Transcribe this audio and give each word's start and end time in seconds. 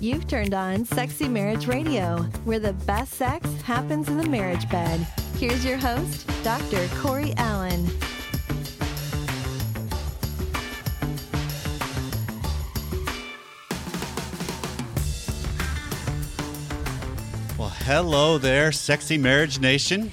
You've 0.00 0.28
turned 0.28 0.54
on 0.54 0.84
Sexy 0.84 1.28
Marriage 1.28 1.66
Radio, 1.66 2.18
where 2.44 2.60
the 2.60 2.72
best 2.72 3.14
sex 3.14 3.50
happens 3.62 4.06
in 4.06 4.16
the 4.16 4.28
marriage 4.28 4.70
bed. 4.70 5.00
Here's 5.36 5.64
your 5.64 5.76
host, 5.76 6.24
Dr. 6.44 6.86
Corey 7.00 7.34
Allen. 7.36 7.84
Well, 17.58 17.70
hello 17.70 18.38
there, 18.38 18.70
Sexy 18.70 19.18
Marriage 19.18 19.58
Nation. 19.58 20.12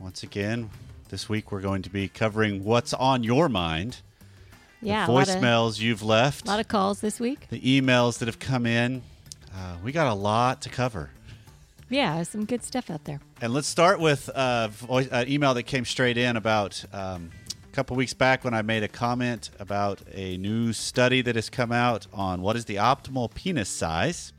Once 0.00 0.22
again, 0.22 0.70
this 1.10 1.28
week 1.28 1.52
we're 1.52 1.60
going 1.60 1.82
to 1.82 1.90
be 1.90 2.08
covering 2.08 2.64
what's 2.64 2.94
on 2.94 3.24
your 3.24 3.50
mind. 3.50 3.98
Yeah, 4.82 5.06
the 5.06 5.12
lot 5.12 5.28
of- 5.28 5.34
voicemails 5.36 5.78
you've 5.80 6.02
left, 6.02 6.44
A 6.46 6.48
lot 6.50 6.60
of 6.60 6.68
calls 6.68 7.00
this 7.00 7.20
week. 7.20 7.48
the 7.50 7.60
emails 7.60 8.18
that 8.18 8.26
have 8.28 8.38
come 8.38 8.66
in. 8.66 9.02
Uh, 9.54 9.76
we 9.84 9.92
got 9.92 10.06
a 10.06 10.14
lot 10.14 10.62
to 10.62 10.68
cover. 10.68 11.10
Yeah, 11.88 12.22
some 12.22 12.44
good 12.44 12.62
stuff 12.62 12.88
out 12.88 13.04
there. 13.04 13.20
And 13.42 13.52
let's 13.52 13.66
start 13.66 13.98
with 13.98 14.28
uh, 14.28 14.68
voice, 14.68 15.08
uh, 15.10 15.24
email 15.26 15.54
that 15.54 15.64
came 15.64 15.84
straight 15.84 16.16
in 16.16 16.36
about 16.36 16.84
um, 16.92 17.30
a 17.68 17.74
couple 17.74 17.96
weeks 17.96 18.14
back 18.14 18.44
when 18.44 18.54
I 18.54 18.62
made 18.62 18.84
a 18.84 18.88
comment 18.88 19.50
about 19.58 20.00
a 20.12 20.36
new 20.36 20.72
study 20.72 21.20
that 21.22 21.34
has 21.34 21.50
come 21.50 21.72
out 21.72 22.06
on 22.14 22.42
what 22.42 22.54
is 22.56 22.66
the 22.66 22.76
optimal 22.76 23.32
penis 23.34 23.68
size. 23.68 24.32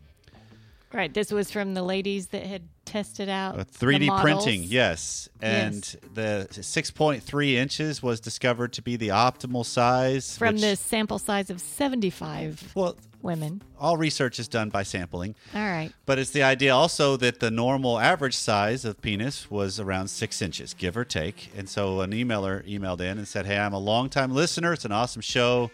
Right. 0.94 1.14
This 1.14 1.32
was 1.32 1.52
from 1.52 1.74
the 1.74 1.84
ladies 1.84 2.28
that 2.28 2.44
had 2.46 2.64
tested 2.86 3.30
out 3.30 3.58
Uh, 3.60 3.64
3D 3.64 4.08
models. 4.08 4.22
printing, 4.44 4.64
yes. 4.64 5.30
And 5.42 5.76
Yes. 5.76 5.96
the 6.14 6.48
6.3 6.62 7.56
inches 7.56 8.04
was 8.04 8.20
discovered 8.20 8.74
to 8.74 8.82
be 8.82 8.98
the 8.98 9.08
optimal 9.10 9.66
size. 9.66 10.38
from 10.38 10.56
which- 10.56 10.62
the 10.62 10.76
sample 10.76 11.18
size 11.20 11.50
of 11.50 11.62
75 11.62 12.72
Well, 12.76 12.98
women. 13.22 13.62
all 13.80 13.96
research 13.96 14.40
is 14.40 14.48
done 14.50 14.70
by 14.70 14.84
sampling, 14.84 15.36
All 15.56 15.62
right. 15.62 15.92
but 16.06 16.20
it's 16.20 16.32
the 16.32 16.44
idea 16.44 16.76
also 16.76 17.16
that 17.18 17.40
the 17.40 17.52
normal 17.52 17.98
average 18.00 18.36
size 18.36 18.84
of 18.84 19.02
penis 19.02 19.50
was 19.50 19.80
around 19.80 20.10
six 20.10 20.42
inches, 20.42 20.74
give 20.74 20.98
or 20.98 21.06
take. 21.06 21.52
And 21.56 21.70
so 21.70 22.02
an 22.02 22.12
emailer 22.12 22.68
emailed 22.68 23.00
in 23.00 23.18
and 23.18 23.28
said, 23.28 23.46
Hey, 23.46 23.58
I'm 23.60 23.74
a 23.74 23.80
longtime 23.80 24.34
listener. 24.34 24.74
It's 24.74 24.86
an 24.86 24.92
awesome 24.92 25.22
show. 25.22 25.72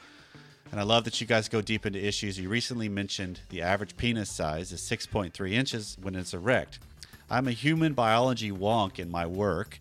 And 0.72 0.80
I 0.80 0.84
love 0.84 1.06
that 1.06 1.22
you 1.22 1.28
guys 1.28 1.48
go 1.48 1.62
deep 1.62 1.86
into 1.86 2.06
issues. 2.06 2.40
You 2.40 2.50
recently 2.50 2.90
mentioned 2.90 3.40
the 3.50 3.62
average 3.62 3.96
penis 3.98 4.30
size 4.30 4.72
is 4.72 4.82
6.3 4.82 5.52
inches 5.52 5.98
when 6.02 6.16
it's 6.16 6.34
erect. 6.34 6.80
I'm 7.30 7.48
a 7.48 7.52
human 7.52 7.94
biology 7.94 8.52
wonk 8.52 9.00
in 9.00 9.10
my 9.10 9.26
work, 9.26 9.80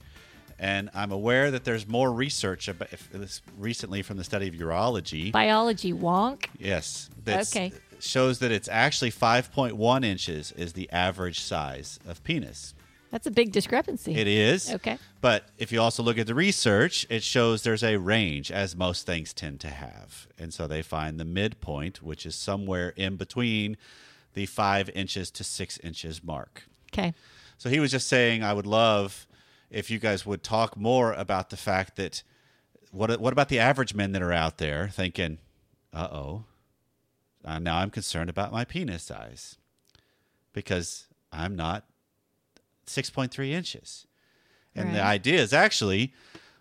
and 0.58 0.90
I'm 0.94 1.12
aware 1.12 1.50
that 1.50 1.64
there's 1.64 1.86
more 1.86 2.12
research 2.12 2.68
about 2.68 2.88
this 3.12 3.42
recently 3.58 4.02
from 4.02 4.16
the 4.16 4.24
study 4.24 4.48
of 4.48 4.54
urology. 4.54 5.32
Biology 5.32 5.92
wonk. 5.92 6.46
Yes. 6.58 7.10
Okay. 7.28 7.72
Shows 7.98 8.38
that 8.40 8.52
it's 8.52 8.68
actually 8.68 9.10
5.1 9.10 10.04
inches 10.04 10.52
is 10.52 10.72
the 10.74 10.90
average 10.90 11.40
size 11.40 11.98
of 12.06 12.22
penis. 12.24 12.74
That's 13.16 13.26
a 13.26 13.30
big 13.30 13.50
discrepancy. 13.50 14.14
It 14.14 14.26
is. 14.26 14.70
Okay. 14.70 14.98
But 15.22 15.48
if 15.56 15.72
you 15.72 15.80
also 15.80 16.02
look 16.02 16.18
at 16.18 16.26
the 16.26 16.34
research, 16.34 17.06
it 17.08 17.22
shows 17.22 17.62
there's 17.62 17.82
a 17.82 17.96
range, 17.96 18.52
as 18.52 18.76
most 18.76 19.06
things 19.06 19.32
tend 19.32 19.58
to 19.60 19.70
have. 19.70 20.26
And 20.38 20.52
so 20.52 20.66
they 20.66 20.82
find 20.82 21.18
the 21.18 21.24
midpoint, 21.24 22.02
which 22.02 22.26
is 22.26 22.34
somewhere 22.34 22.90
in 22.90 23.16
between 23.16 23.78
the 24.34 24.44
five 24.44 24.90
inches 24.90 25.30
to 25.30 25.44
six 25.44 25.78
inches 25.78 26.22
mark. 26.22 26.64
Okay. 26.92 27.14
So 27.56 27.70
he 27.70 27.80
was 27.80 27.90
just 27.90 28.06
saying, 28.06 28.42
I 28.42 28.52
would 28.52 28.66
love 28.66 29.26
if 29.70 29.90
you 29.90 29.98
guys 29.98 30.26
would 30.26 30.42
talk 30.42 30.76
more 30.76 31.14
about 31.14 31.48
the 31.48 31.56
fact 31.56 31.96
that 31.96 32.22
what 32.90 33.18
what 33.18 33.32
about 33.32 33.48
the 33.48 33.58
average 33.58 33.94
men 33.94 34.12
that 34.12 34.20
are 34.20 34.34
out 34.34 34.58
there 34.58 34.90
thinking, 34.92 35.38
uh 35.94 36.08
oh, 36.12 36.44
uh, 37.46 37.58
now 37.60 37.78
I'm 37.78 37.88
concerned 37.88 38.28
about 38.28 38.52
my 38.52 38.66
penis 38.66 39.04
size 39.04 39.56
because 40.52 41.06
I'm 41.32 41.56
not 41.56 41.86
6.3 42.86 43.50
inches. 43.50 44.06
And 44.74 44.94
the 44.94 45.02
idea 45.02 45.40
is 45.40 45.52
actually 45.52 46.12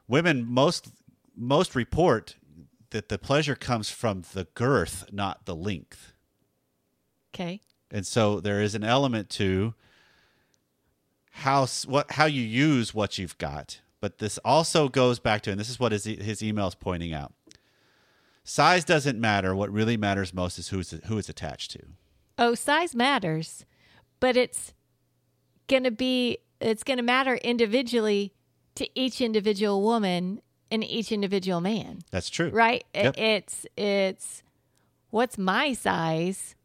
women 0.08 0.46
most 0.48 0.90
most 1.36 1.76
report 1.76 2.36
that 2.92 3.10
the 3.10 3.18
pleasure 3.18 3.56
comes 3.56 3.90
from 3.90 4.24
the 4.34 4.46
girth, 4.54 5.12
not 5.12 5.46
the 5.46 5.56
length. 5.56 6.14
Okay. 7.34 7.60
And 7.92 8.08
so 8.08 8.40
there 8.40 8.62
is 8.62 8.74
an 8.74 8.86
element 8.86 9.30
to 9.32 9.74
how 11.32 11.68
what 11.86 12.12
how 12.12 12.26
you 12.26 12.42
use 12.42 12.94
what 12.94 13.18
you've 13.18 13.38
got. 13.38 13.82
But 14.00 14.20
this 14.20 14.38
also 14.46 14.88
goes 14.88 15.20
back 15.20 15.42
to, 15.42 15.52
and 15.52 15.60
this 15.60 15.70
is 15.70 15.80
what 15.80 15.92
his 15.92 16.06
his 16.06 16.42
email 16.42 16.68
is 16.68 16.76
pointing 16.76 17.14
out. 17.14 17.34
Size 18.44 18.86
doesn't 18.86 19.20
matter. 19.20 19.56
What 19.56 19.72
really 19.72 19.98
matters 19.98 20.34
most 20.34 20.58
is 20.58 20.70
who's 20.70 20.92
who 21.08 21.18
is 21.18 21.28
attached 21.28 21.72
to. 21.72 21.80
Oh, 22.38 22.54
size 22.56 22.96
matters, 22.96 23.66
but 24.20 24.38
it's 24.38 24.74
going 25.68 25.84
to 25.84 25.92
be 25.92 26.38
it's 26.62 26.84
going 26.84 26.98
to 26.98 27.04
matter 27.04 27.36
individually 27.36 28.34
to 28.76 28.88
each 28.96 29.22
individual 29.22 29.82
woman 29.82 30.42
and 30.72 30.84
each 30.84 31.12
individual 31.12 31.62
man. 31.62 32.00
That's 32.12 32.30
true, 32.30 32.50
right 32.50 32.84
Yep. 32.94 33.18
it's 33.18 33.66
it's 33.78 34.44
what's 35.12 35.38
my 35.38 35.74
size 35.74 36.56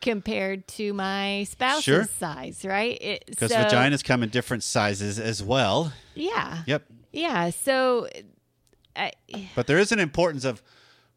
compared 0.00 0.66
to 0.66 0.94
my 0.94 1.44
spouse's 1.44 1.84
Sure. 1.84 2.04
size 2.18 2.64
right 2.64 2.96
it, 3.02 3.24
Because 3.26 3.50
so- 3.52 3.56
vaginas 3.58 4.02
come 4.02 4.22
in 4.22 4.30
different 4.30 4.62
sizes 4.62 5.18
as 5.18 5.42
well. 5.42 5.92
yeah 6.14 6.62
Yep. 6.66 6.84
yeah 7.12 7.50
so 7.50 8.08
I, 8.96 9.12
But 9.54 9.66
there 9.66 9.78
is 9.78 9.92
an 9.92 9.98
importance 9.98 10.44
of 10.44 10.62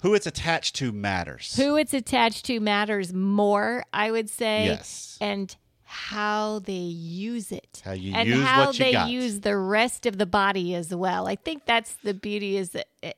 who 0.02 0.14
it's 0.14 0.28
attached 0.28 0.76
to 0.78 0.92
matters. 0.92 1.56
who 1.56 1.78
it's 1.78 1.94
attached 1.94 2.46
to 2.48 2.60
matters 2.60 3.14
more 3.14 3.86
i 3.94 4.12
would 4.12 4.30
say 4.30 4.66
Yes. 4.66 5.18
and 5.22 5.56
how 5.96 6.58
they 6.60 6.74
use 6.74 7.52
it 7.52 7.82
How 7.86 7.92
you 7.92 8.14
and 8.16 8.28
use 8.28 8.44
how 8.44 8.66
what 8.66 8.80
you 8.80 8.86
they 8.86 8.92
got. 8.94 9.10
use 9.10 9.42
the 9.42 9.56
rest 9.56 10.08
of 10.08 10.18
the 10.18 10.26
body 10.26 10.74
as 10.74 10.94
well 10.94 11.28
i 11.28 11.36
think 11.36 11.66
that's 11.68 11.94
the 12.04 12.16
beauty 12.16 12.58
is 12.58 12.70
that 12.72 12.88
it, 13.04 13.16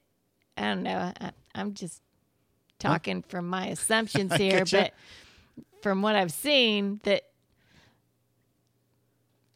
i 0.58 0.62
don't 0.64 0.84
know 0.84 1.14
I, 1.22 1.32
i'm 1.56 1.74
just 1.74 2.02
talking 2.78 3.22
from 3.22 3.48
my 3.48 3.68
assumptions 3.68 4.34
here 4.46 4.66
but 4.70 4.94
from 5.82 6.02
what 6.02 6.16
i've 6.18 6.34
seen 6.34 7.00
that 7.04 7.24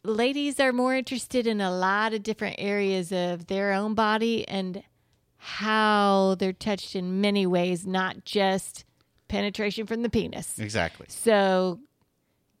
ladies 0.02 0.58
are 0.58 0.72
more 0.72 0.94
interested 0.96 1.46
in 1.46 1.60
a 1.60 1.70
lot 1.70 2.14
of 2.14 2.22
different 2.22 2.56
areas 2.58 3.12
of 3.12 3.46
their 3.48 3.72
own 3.72 3.94
body 3.94 4.48
and 4.48 4.82
how 5.36 6.36
they're 6.38 6.52
touched 6.52 6.96
in 6.96 7.20
many 7.20 7.46
ways 7.46 7.86
not 7.86 8.24
just 8.24 8.84
penetration 9.28 9.86
from 9.86 10.02
the 10.02 10.08
penis 10.10 10.58
Exactly. 10.58 11.06
so 11.08 11.78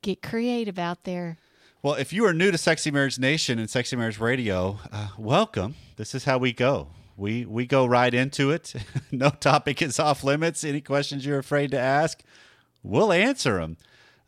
get 0.02 0.22
creative 0.22 0.78
out 0.78 1.04
there. 1.04 1.38
Well, 1.82 1.94
if 1.94 2.12
you 2.12 2.24
are 2.26 2.34
new 2.34 2.50
to 2.50 2.58
Sexy 2.58 2.90
Marriage 2.90 3.18
Nation 3.18 3.58
and 3.58 3.70
Sexy 3.70 3.96
Marriage 3.96 4.18
Radio, 4.18 4.78
uh, 4.92 5.08
welcome. 5.16 5.76
This 5.96 6.14
is 6.14 6.24
how 6.24 6.38
we 6.38 6.52
go. 6.52 6.88
We 7.16 7.44
we 7.44 7.66
go 7.66 7.86
right 7.86 8.12
into 8.12 8.50
it. 8.50 8.74
no 9.10 9.30
topic 9.30 9.80
is 9.82 9.98
off 9.98 10.24
limits. 10.24 10.64
Any 10.64 10.80
questions 10.80 11.24
you're 11.24 11.38
afraid 11.38 11.70
to 11.70 11.78
ask, 11.78 12.22
we'll 12.82 13.12
answer 13.12 13.58
them. 13.58 13.76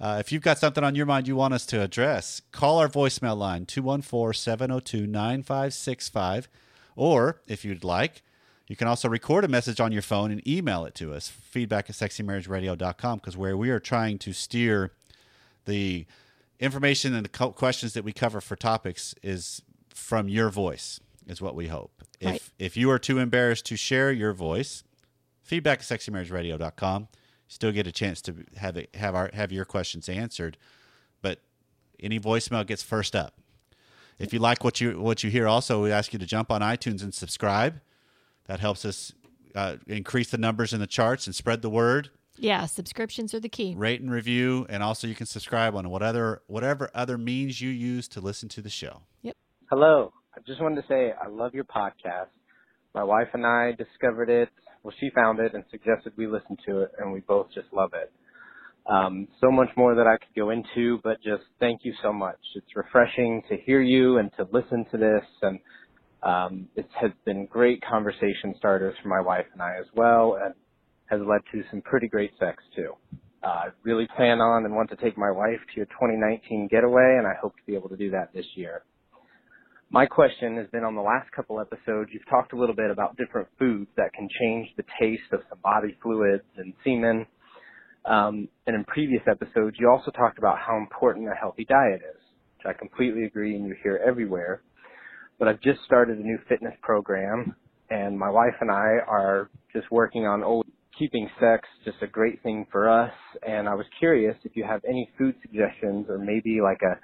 Uh, 0.00 0.16
if 0.18 0.32
you've 0.32 0.42
got 0.42 0.58
something 0.58 0.82
on 0.82 0.94
your 0.94 1.06
mind 1.06 1.28
you 1.28 1.36
want 1.36 1.54
us 1.54 1.64
to 1.66 1.80
address, 1.80 2.42
call 2.50 2.78
our 2.78 2.88
voicemail 2.88 3.36
line 3.36 3.66
214 3.66 4.34
702 4.34 5.06
9565. 5.06 6.48
Or 6.96 7.40
if 7.46 7.64
you'd 7.64 7.84
like, 7.84 8.22
you 8.66 8.76
can 8.76 8.88
also 8.88 9.08
record 9.08 9.44
a 9.44 9.48
message 9.48 9.80
on 9.80 9.92
your 9.92 10.02
phone 10.02 10.30
and 10.30 10.46
email 10.48 10.84
it 10.84 10.94
to 10.96 11.12
us 11.14 11.28
feedback 11.28 11.88
at 11.88 11.96
sexymarriageradio.com 11.96 13.18
because 13.18 13.36
where 13.36 13.56
we 13.56 13.70
are 13.70 13.78
trying 13.80 14.18
to 14.18 14.32
steer 14.32 14.92
the 15.64 16.06
information 16.60 17.14
and 17.14 17.24
the 17.24 17.28
questions 17.28 17.92
that 17.94 18.04
we 18.04 18.12
cover 18.12 18.40
for 18.40 18.56
topics 18.56 19.14
is 19.22 19.62
from 19.94 20.28
your 20.28 20.48
voice 20.48 21.00
is 21.26 21.40
what 21.40 21.54
we 21.54 21.68
hope. 21.68 22.02
If 22.20 22.52
if 22.58 22.76
you 22.76 22.90
are 22.90 22.98
too 22.98 23.18
embarrassed 23.18 23.66
to 23.66 23.76
share 23.76 24.12
your 24.12 24.32
voice 24.32 24.84
feedback 25.42 25.80
at 25.80 25.84
sexymarriageradio.com 25.84 27.08
still 27.48 27.72
get 27.72 27.86
a 27.86 27.92
chance 27.92 28.22
to 28.22 28.34
have 28.56 28.76
it 28.76 28.88
have 28.94 29.14
our 29.14 29.30
have 29.34 29.52
your 29.52 29.64
questions 29.64 30.08
answered 30.08 30.56
but 31.20 31.40
any 32.00 32.18
voicemail 32.18 32.66
gets 32.66 32.82
first 32.82 33.14
up. 33.14 33.34
If 34.18 34.32
you 34.32 34.38
like 34.38 34.62
what 34.62 34.80
you 34.80 35.00
what 35.00 35.24
you 35.24 35.30
hear 35.30 35.48
also 35.48 35.82
we 35.82 35.90
ask 35.90 36.12
you 36.12 36.18
to 36.18 36.26
jump 36.26 36.50
on 36.50 36.60
itunes 36.60 37.02
and 37.02 37.12
subscribe. 37.12 37.80
That 38.46 38.60
helps 38.60 38.84
us 38.84 39.12
uh, 39.54 39.76
increase 39.86 40.30
the 40.30 40.38
numbers 40.38 40.72
in 40.72 40.80
the 40.80 40.86
charts 40.86 41.26
and 41.26 41.34
spread 41.34 41.62
the 41.62 41.70
word 41.70 42.10
Yeah, 42.42 42.66
subscriptions 42.66 43.34
are 43.34 43.40
the 43.40 43.48
key. 43.48 43.76
rate 43.76 44.00
and 44.00 44.10
review, 44.10 44.66
and 44.68 44.82
also 44.82 45.06
you 45.06 45.14
can 45.14 45.26
subscribe 45.26 45.76
on 45.76 45.88
whatever 45.90 46.42
whatever 46.48 46.90
other 46.92 47.16
means 47.16 47.60
you 47.60 47.70
use 47.70 48.08
to 48.08 48.20
listen 48.20 48.48
to 48.48 48.60
the 48.60 48.68
show. 48.68 49.02
Yep. 49.22 49.36
Hello. 49.70 50.12
I 50.36 50.40
just 50.44 50.60
wanted 50.60 50.82
to 50.82 50.88
say 50.88 51.12
I 51.12 51.28
love 51.28 51.54
your 51.54 51.62
podcast. 51.62 52.30
My 52.96 53.04
wife 53.04 53.28
and 53.32 53.46
I 53.46 53.70
discovered 53.78 54.28
it. 54.28 54.48
Well, 54.82 54.92
she 54.98 55.10
found 55.14 55.38
it 55.38 55.54
and 55.54 55.62
suggested 55.70 56.14
we 56.16 56.26
listen 56.26 56.56
to 56.66 56.80
it, 56.80 56.90
and 56.98 57.12
we 57.12 57.20
both 57.20 57.46
just 57.54 57.68
love 57.72 57.92
it. 57.94 58.12
Um, 58.92 59.28
so 59.40 59.52
much 59.52 59.68
more 59.76 59.94
that 59.94 60.08
I 60.08 60.16
could 60.16 60.34
go 60.34 60.50
into, 60.50 60.98
but 61.04 61.22
just 61.22 61.44
thank 61.60 61.82
you 61.84 61.94
so 62.02 62.12
much. 62.12 62.40
It's 62.56 62.74
refreshing 62.74 63.42
to 63.50 63.56
hear 63.56 63.80
you 63.80 64.18
and 64.18 64.32
to 64.36 64.48
listen 64.50 64.84
to 64.90 64.98
this, 64.98 65.24
and 65.42 65.60
um, 66.24 66.68
it 66.74 66.88
has 67.00 67.12
been 67.24 67.46
great 67.46 67.80
conversation 67.88 68.56
starters 68.58 68.96
for 69.00 69.08
my 69.08 69.20
wife 69.20 69.46
and 69.52 69.62
I 69.62 69.76
as 69.78 69.86
well, 69.94 70.38
and 70.44 70.54
has 71.12 71.20
led 71.20 71.42
to 71.52 71.62
some 71.70 71.82
pretty 71.82 72.08
great 72.08 72.32
sex 72.40 72.62
too. 72.74 72.94
Uh, 73.44 73.46
I 73.46 73.66
really 73.82 74.08
plan 74.16 74.40
on 74.40 74.64
and 74.64 74.74
want 74.74 74.88
to 74.90 74.96
take 74.96 75.18
my 75.18 75.30
wife 75.30 75.60
to 75.74 75.82
a 75.82 75.86
2019 75.86 76.68
getaway, 76.70 77.16
and 77.18 77.26
I 77.26 77.34
hope 77.40 77.54
to 77.56 77.62
be 77.66 77.74
able 77.74 77.90
to 77.90 77.96
do 77.96 78.10
that 78.10 78.32
this 78.32 78.46
year. 78.54 78.82
My 79.90 80.06
question 80.06 80.56
has 80.56 80.66
been 80.72 80.84
on 80.84 80.94
the 80.94 81.02
last 81.02 81.30
couple 81.32 81.60
episodes, 81.60 82.10
you've 82.14 82.28
talked 82.30 82.54
a 82.54 82.56
little 82.56 82.74
bit 82.74 82.90
about 82.90 83.16
different 83.18 83.46
foods 83.58 83.90
that 83.98 84.14
can 84.14 84.26
change 84.40 84.68
the 84.78 84.84
taste 84.98 85.30
of 85.32 85.40
some 85.50 85.58
body 85.62 85.94
fluids 86.02 86.44
and 86.56 86.72
semen. 86.82 87.26
Um, 88.06 88.48
and 88.66 88.74
in 88.74 88.84
previous 88.84 89.22
episodes, 89.30 89.76
you 89.78 89.90
also 89.90 90.10
talked 90.12 90.38
about 90.38 90.56
how 90.58 90.78
important 90.78 91.28
a 91.28 91.34
healthy 91.38 91.66
diet 91.66 92.00
is, 92.00 92.20
which 92.56 92.74
I 92.74 92.78
completely 92.78 93.24
agree 93.24 93.54
and 93.54 93.66
you 93.66 93.76
hear 93.82 94.00
everywhere. 94.06 94.62
But 95.38 95.48
I've 95.48 95.60
just 95.60 95.80
started 95.84 96.18
a 96.18 96.22
new 96.22 96.38
fitness 96.48 96.74
program, 96.80 97.54
and 97.90 98.18
my 98.18 98.30
wife 98.30 98.54
and 98.60 98.70
I 98.70 99.04
are 99.06 99.50
just 99.74 99.90
working 99.90 100.26
on 100.26 100.42
old 100.42 100.64
keeping 100.98 101.28
sex 101.40 101.68
just 101.84 101.98
a 102.02 102.06
great 102.06 102.42
thing 102.42 102.66
for 102.70 102.88
us. 102.88 103.12
And 103.46 103.68
I 103.68 103.74
was 103.74 103.86
curious 103.98 104.36
if 104.44 104.52
you 104.56 104.64
have 104.64 104.82
any 104.88 105.10
food 105.18 105.34
suggestions 105.42 106.06
or 106.08 106.18
maybe 106.18 106.60
like 106.62 106.80
a 106.82 106.98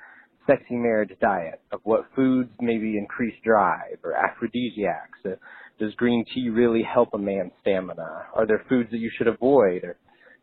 sexy 0.47 0.77
marriage 0.77 1.13
diet 1.21 1.61
of 1.73 1.81
what 1.85 2.07
foods 2.17 2.51
maybe 2.61 2.97
increase 2.97 3.35
drive 3.45 3.99
or 4.03 4.15
aphrodisiacs. 4.15 5.19
Uh, 5.25 5.31
does 5.79 5.95
green 5.95 6.25
tea 6.35 6.49
really 6.49 6.83
help 6.83 7.11
a 7.15 7.19
man's 7.19 7.53
stamina? 7.61 8.27
Are 8.35 8.47
there 8.47 8.65
foods 8.69 8.91
that 8.91 8.99
you 8.99 9.11
should 9.17 9.29
avoid? 9.29 9.85
Or 9.85 9.97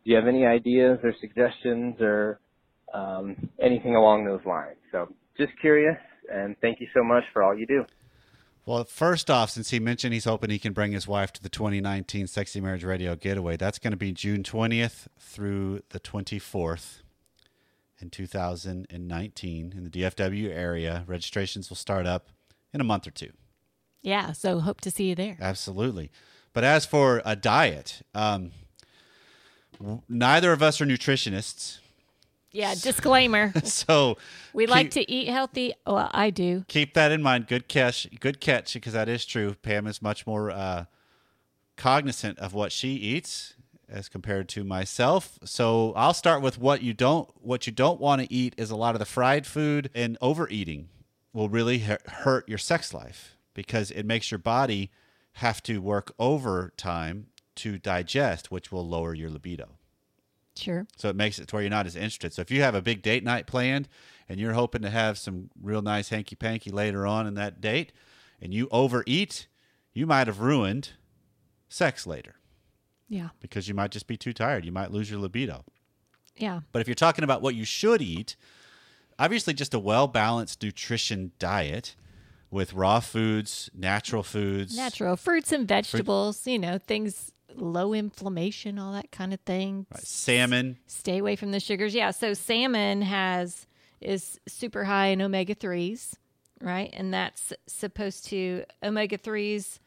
do 0.04 0.12
you 0.12 0.16
have 0.16 0.28
any 0.28 0.46
ideas 0.46 1.00
or 1.04 1.14
suggestions 1.20 1.96
or 2.00 2.40
um, 2.94 3.50
anything 3.62 3.96
along 3.96 4.26
those 4.26 4.46
lines? 4.46 4.78
So 4.92 5.08
just 5.38 5.52
curious, 5.60 5.98
and 6.32 6.56
thank 6.62 6.80
you 6.80 6.88
so 6.96 7.04
much 7.04 7.24
for 7.34 7.44
all 7.44 7.58
you 7.58 7.68
do. 7.68 7.84
Well, 8.66 8.84
first 8.84 9.30
off, 9.30 9.52
since 9.52 9.70
he 9.70 9.80
mentioned 9.80 10.14
he's 10.14 10.26
hoping 10.26 10.50
he 10.50 10.58
can 10.58 10.74
bring 10.74 10.92
his 10.92 11.08
wife 11.08 11.32
to 11.34 11.44
the 11.44 11.50
2019 11.50 12.26
Sexy 12.26 12.60
Marriage 12.60 12.84
Radio 12.84 13.16
Getaway, 13.16 13.58
that's 13.58 13.78
going 13.78 13.92
to 13.92 13.98
be 13.98 14.12
June 14.12 14.42
20th 14.42 15.08
through 15.20 15.82
the 15.90 16.00
24th 16.00 17.02
in 18.02 18.10
2019 18.10 19.74
in 19.78 19.84
the 19.84 19.90
DFW 19.90 20.50
area. 20.50 21.04
Registrations 21.06 21.70
will 21.70 21.76
start 21.76 22.08
up 22.08 22.30
in 22.74 22.82
a 22.82 22.84
month 22.84 23.06
or 23.06 23.12
two. 23.12 23.32
Yeah, 24.02 24.32
so 24.32 24.60
hope 24.60 24.82
to 24.82 24.90
see 24.90 25.10
you 25.10 25.16
there. 25.16 25.38
Absolutely. 25.40 26.12
But 26.52 26.64
as 26.64 26.88
for 26.88 27.22
a 27.24 27.36
diet, 27.36 28.02
um, 28.16 28.52
neither 30.10 30.52
of 30.52 30.64
us 30.64 30.82
are 30.82 30.86
nutritionists. 30.86 31.80
Yeah, 32.56 32.74
disclaimer. 32.74 33.52
so 33.66 34.18
we 34.54 34.64
keep, 34.64 34.72
like 34.72 34.92
to 34.92 35.12
eat 35.12 35.28
healthy. 35.28 35.74
Well, 35.86 36.10
I 36.14 36.30
do. 36.30 36.64
Keep 36.70 36.94
that 36.94 37.12
in 37.12 37.22
mind. 37.22 37.48
Good 37.48 37.68
catch. 37.68 38.08
Good 38.22 38.40
catch, 38.40 38.74
because 38.76 38.94
that 38.94 39.10
is 39.10 39.26
true. 39.26 39.56
Pam 39.62 39.88
is 39.88 40.02
much 40.02 40.26
more 40.26 40.50
uh, 40.50 40.86
cognizant 41.76 42.40
of 42.40 42.54
what 42.54 42.72
she 42.72 42.94
eats 42.94 43.56
as 43.90 44.08
compared 44.08 44.48
to 44.50 44.64
myself. 44.64 45.38
So 45.44 45.92
I'll 45.98 46.14
start 46.14 46.42
with 46.42 46.58
what 46.58 46.82
you 46.82 46.94
don't 46.94 47.30
what 47.42 47.68
you 47.68 47.74
don't 47.74 48.00
want 48.00 48.22
to 48.22 48.34
eat 48.34 48.56
is 48.58 48.72
a 48.72 48.78
lot 48.78 48.96
of 48.96 49.00
the 49.00 49.06
fried 49.06 49.46
food 49.46 49.90
and 49.94 50.18
overeating 50.22 50.88
will 51.34 51.50
really 51.50 51.80
hurt 52.08 52.48
your 52.48 52.58
sex 52.58 52.94
life 52.94 53.36
because 53.54 53.92
it 53.92 54.06
makes 54.06 54.32
your 54.32 54.38
body 54.38 54.92
have 55.34 55.62
to 55.64 55.80
work 55.80 56.14
overtime 56.18 57.28
to 57.56 57.78
digest, 57.78 58.50
which 58.50 58.72
will 58.72 58.88
lower 58.88 59.14
your 59.14 59.30
libido. 59.30 59.72
Sure. 60.56 60.88
So 60.96 61.10
it 61.10 61.16
makes 61.16 61.40
it 61.40 61.48
to 61.48 61.56
where 61.56 61.64
you're 61.64 61.70
not 61.70 61.86
as 61.86 61.96
interested. 61.96 62.34
So 62.34 62.42
if 62.42 62.52
you 62.52 62.62
have 62.62 62.76
a 62.76 62.82
big 62.82 63.02
date 63.02 63.24
night 63.24 63.48
planned 63.48 63.88
and 64.30 64.40
you're 64.40 64.54
hoping 64.54 64.82
to 64.84 64.90
have 64.90 65.18
some 65.18 65.50
real 65.62 65.82
nice 65.82 66.10
hanky 66.10 66.36
panky 66.36 66.72
later 66.72 67.06
on 67.06 67.28
in 67.28 67.34
that 67.36 67.62
date 67.62 67.92
and 68.42 68.54
you 68.54 68.68
overeat, 68.72 69.48
you 69.94 70.08
might 70.08 70.28
have 70.28 70.40
ruined 70.40 70.92
sex 71.68 72.08
later. 72.08 72.36
Yeah. 73.10 73.30
Because 73.40 73.68
you 73.68 73.74
might 73.74 73.92
just 73.92 74.08
be 74.08 74.18
too 74.18 74.34
tired. 74.34 74.66
You 74.66 74.72
might 74.72 74.92
lose 74.92 75.12
your 75.12 75.20
libido. 75.20 75.64
Yeah. 76.38 76.62
But 76.72 76.82
if 76.82 76.88
you're 76.88 76.96
talking 76.96 77.24
about 77.24 77.42
what 77.42 77.56
you 77.56 77.66
should 77.66 78.02
eat, 78.02 78.36
obviously 79.20 79.54
just 79.54 79.74
a 79.74 79.80
well 79.80 80.08
balanced 80.08 80.64
nutrition 80.64 81.32
diet 81.40 81.96
with 82.52 82.74
raw 82.74 83.00
foods, 83.00 83.70
natural 83.74 84.24
foods, 84.24 84.76
natural 84.76 85.18
fruits 85.18 85.52
and 85.52 85.68
vegetables, 85.68 86.42
Fruit. 86.42 86.54
you 86.54 86.60
know, 86.60 86.78
things 86.78 87.32
low 87.58 87.94
inflammation, 87.94 88.80
all 88.80 88.94
that 88.94 89.12
kind 89.12 89.34
of 89.34 89.40
thing. 89.42 89.86
Right. 89.92 90.04
Salmon. 90.04 90.78
S- 90.88 90.94
stay 90.96 91.18
away 91.18 91.36
from 91.36 91.52
the 91.52 91.60
sugars. 91.60 91.94
Yeah. 91.94 92.12
So 92.12 92.34
salmon 92.34 93.02
has 93.02 93.68
is 94.02 94.40
super 94.48 94.84
high 94.84 95.08
in 95.08 95.22
omega 95.22 95.56
threes, 95.56 96.16
right? 96.62 96.90
And 96.94 97.14
that's 97.14 97.54
supposed 97.68 98.26
to 98.28 98.64
omega 98.84 99.18
threes 99.18 99.80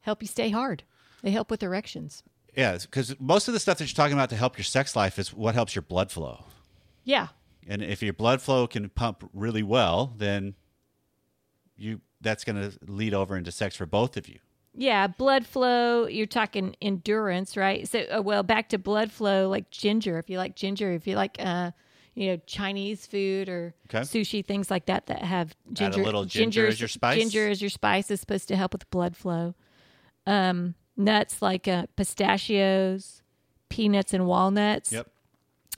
help 0.00 0.22
you 0.22 0.28
stay 0.28 0.50
hard. 0.50 0.84
They 1.22 1.30
help 1.30 1.50
with 1.50 1.62
erections. 1.62 2.22
Yeah, 2.56 2.78
because 2.78 3.18
most 3.20 3.48
of 3.48 3.54
the 3.54 3.60
stuff 3.60 3.78
that 3.78 3.84
you're 3.88 3.94
talking 3.94 4.14
about 4.14 4.30
to 4.30 4.36
help 4.36 4.56
your 4.56 4.64
sex 4.64 4.96
life 4.96 5.18
is 5.18 5.34
what 5.34 5.54
helps 5.54 5.74
your 5.74 5.82
blood 5.82 6.10
flow. 6.10 6.44
Yeah. 7.04 7.28
And 7.68 7.82
if 7.82 8.02
your 8.02 8.12
blood 8.12 8.40
flow 8.40 8.66
can 8.66 8.88
pump 8.88 9.28
really 9.34 9.62
well, 9.62 10.14
then 10.16 10.54
you 11.76 12.00
that's 12.20 12.44
going 12.44 12.56
to 12.70 12.78
lead 12.86 13.12
over 13.12 13.36
into 13.36 13.52
sex 13.52 13.76
for 13.76 13.86
both 13.86 14.16
of 14.16 14.28
you. 14.28 14.38
Yeah, 14.76 15.06
blood 15.06 15.46
flow. 15.46 16.06
You're 16.06 16.26
talking 16.26 16.76
endurance, 16.82 17.56
right? 17.56 17.88
So, 17.88 18.00
uh, 18.00 18.22
well, 18.22 18.42
back 18.42 18.68
to 18.70 18.78
blood 18.78 19.10
flow, 19.10 19.48
like 19.48 19.70
ginger. 19.70 20.18
If 20.18 20.28
you 20.28 20.36
like 20.36 20.54
ginger, 20.54 20.92
if 20.92 21.06
you 21.06 21.16
like, 21.16 21.36
uh, 21.38 21.70
you 22.14 22.28
know, 22.28 22.40
Chinese 22.46 23.06
food 23.06 23.48
or 23.48 23.74
okay. 23.88 24.00
sushi, 24.00 24.44
things 24.44 24.70
like 24.70 24.86
that 24.86 25.06
that 25.06 25.22
have 25.22 25.56
ginger. 25.72 25.98
Add 25.98 26.02
a 26.02 26.04
little 26.04 26.24
ginger 26.26 26.66
as 26.66 26.78
your 26.80 26.88
spice. 26.88 27.18
Ginger 27.18 27.48
as 27.48 27.62
your 27.62 27.70
spice 27.70 28.10
is 28.10 28.20
supposed 28.20 28.48
to 28.48 28.56
help 28.56 28.72
with 28.72 28.88
blood 28.90 29.16
flow. 29.16 29.54
Um, 30.26 30.74
nuts 30.96 31.40
like 31.40 31.66
uh, 31.66 31.86
pistachios, 31.96 33.22
peanuts, 33.70 34.12
and 34.12 34.26
walnuts. 34.26 34.92
Yep. 34.92 35.10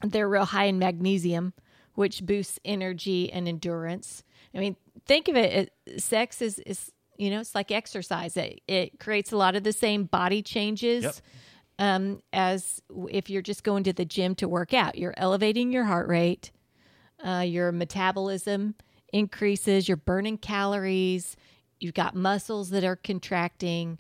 They're 0.03 0.29
real 0.29 0.45
high 0.45 0.65
in 0.65 0.79
magnesium, 0.79 1.53
which 1.95 2.25
boosts 2.25 2.59
energy 2.65 3.33
and 3.33 3.47
endurance. 3.49 4.25
I 4.55 4.59
mean, 4.59 4.77
think 5.07 5.29
of 5.29 5.37
it, 5.37 5.71
it 5.87 6.01
sex 6.01 6.41
is, 6.41 6.59
is, 6.61 6.93
you 7.19 7.31
know, 7.31 7.41
it's 7.41 7.55
like 7.55 7.71
exercise. 7.71 8.37
It, 8.37 8.63
it 8.67 8.99
creates 8.99 9.33
a 9.33 9.37
lot 9.37 9.57
of 9.57 9.65
the 9.65 9.73
same 9.73 10.05
body 10.05 10.41
changes 10.43 11.05
yep. 11.05 11.15
um, 11.79 12.23
as 12.33 12.81
if 13.11 13.29
you're 13.29 13.43
just 13.43 13.65
going 13.65 13.85
to 13.85 13.93
the 13.93 14.05
gym 14.07 14.35
to 14.37 14.49
work 14.49 14.73
out. 14.73 14.97
You're 14.97 15.15
elevating 15.17 15.73
your 15.73 15.85
heart 15.85 16.09
rate, 16.09 16.51
uh, 17.23 17.45
your 17.47 17.73
metabolism 17.73 18.75
increases, 19.13 19.89
you're 19.89 19.97
burning 19.97 20.39
calories, 20.39 21.37
you've 21.81 21.95
got 21.95 22.15
muscles 22.15 22.71
that 22.71 22.85
are 22.85 22.97
contracting 22.97 23.99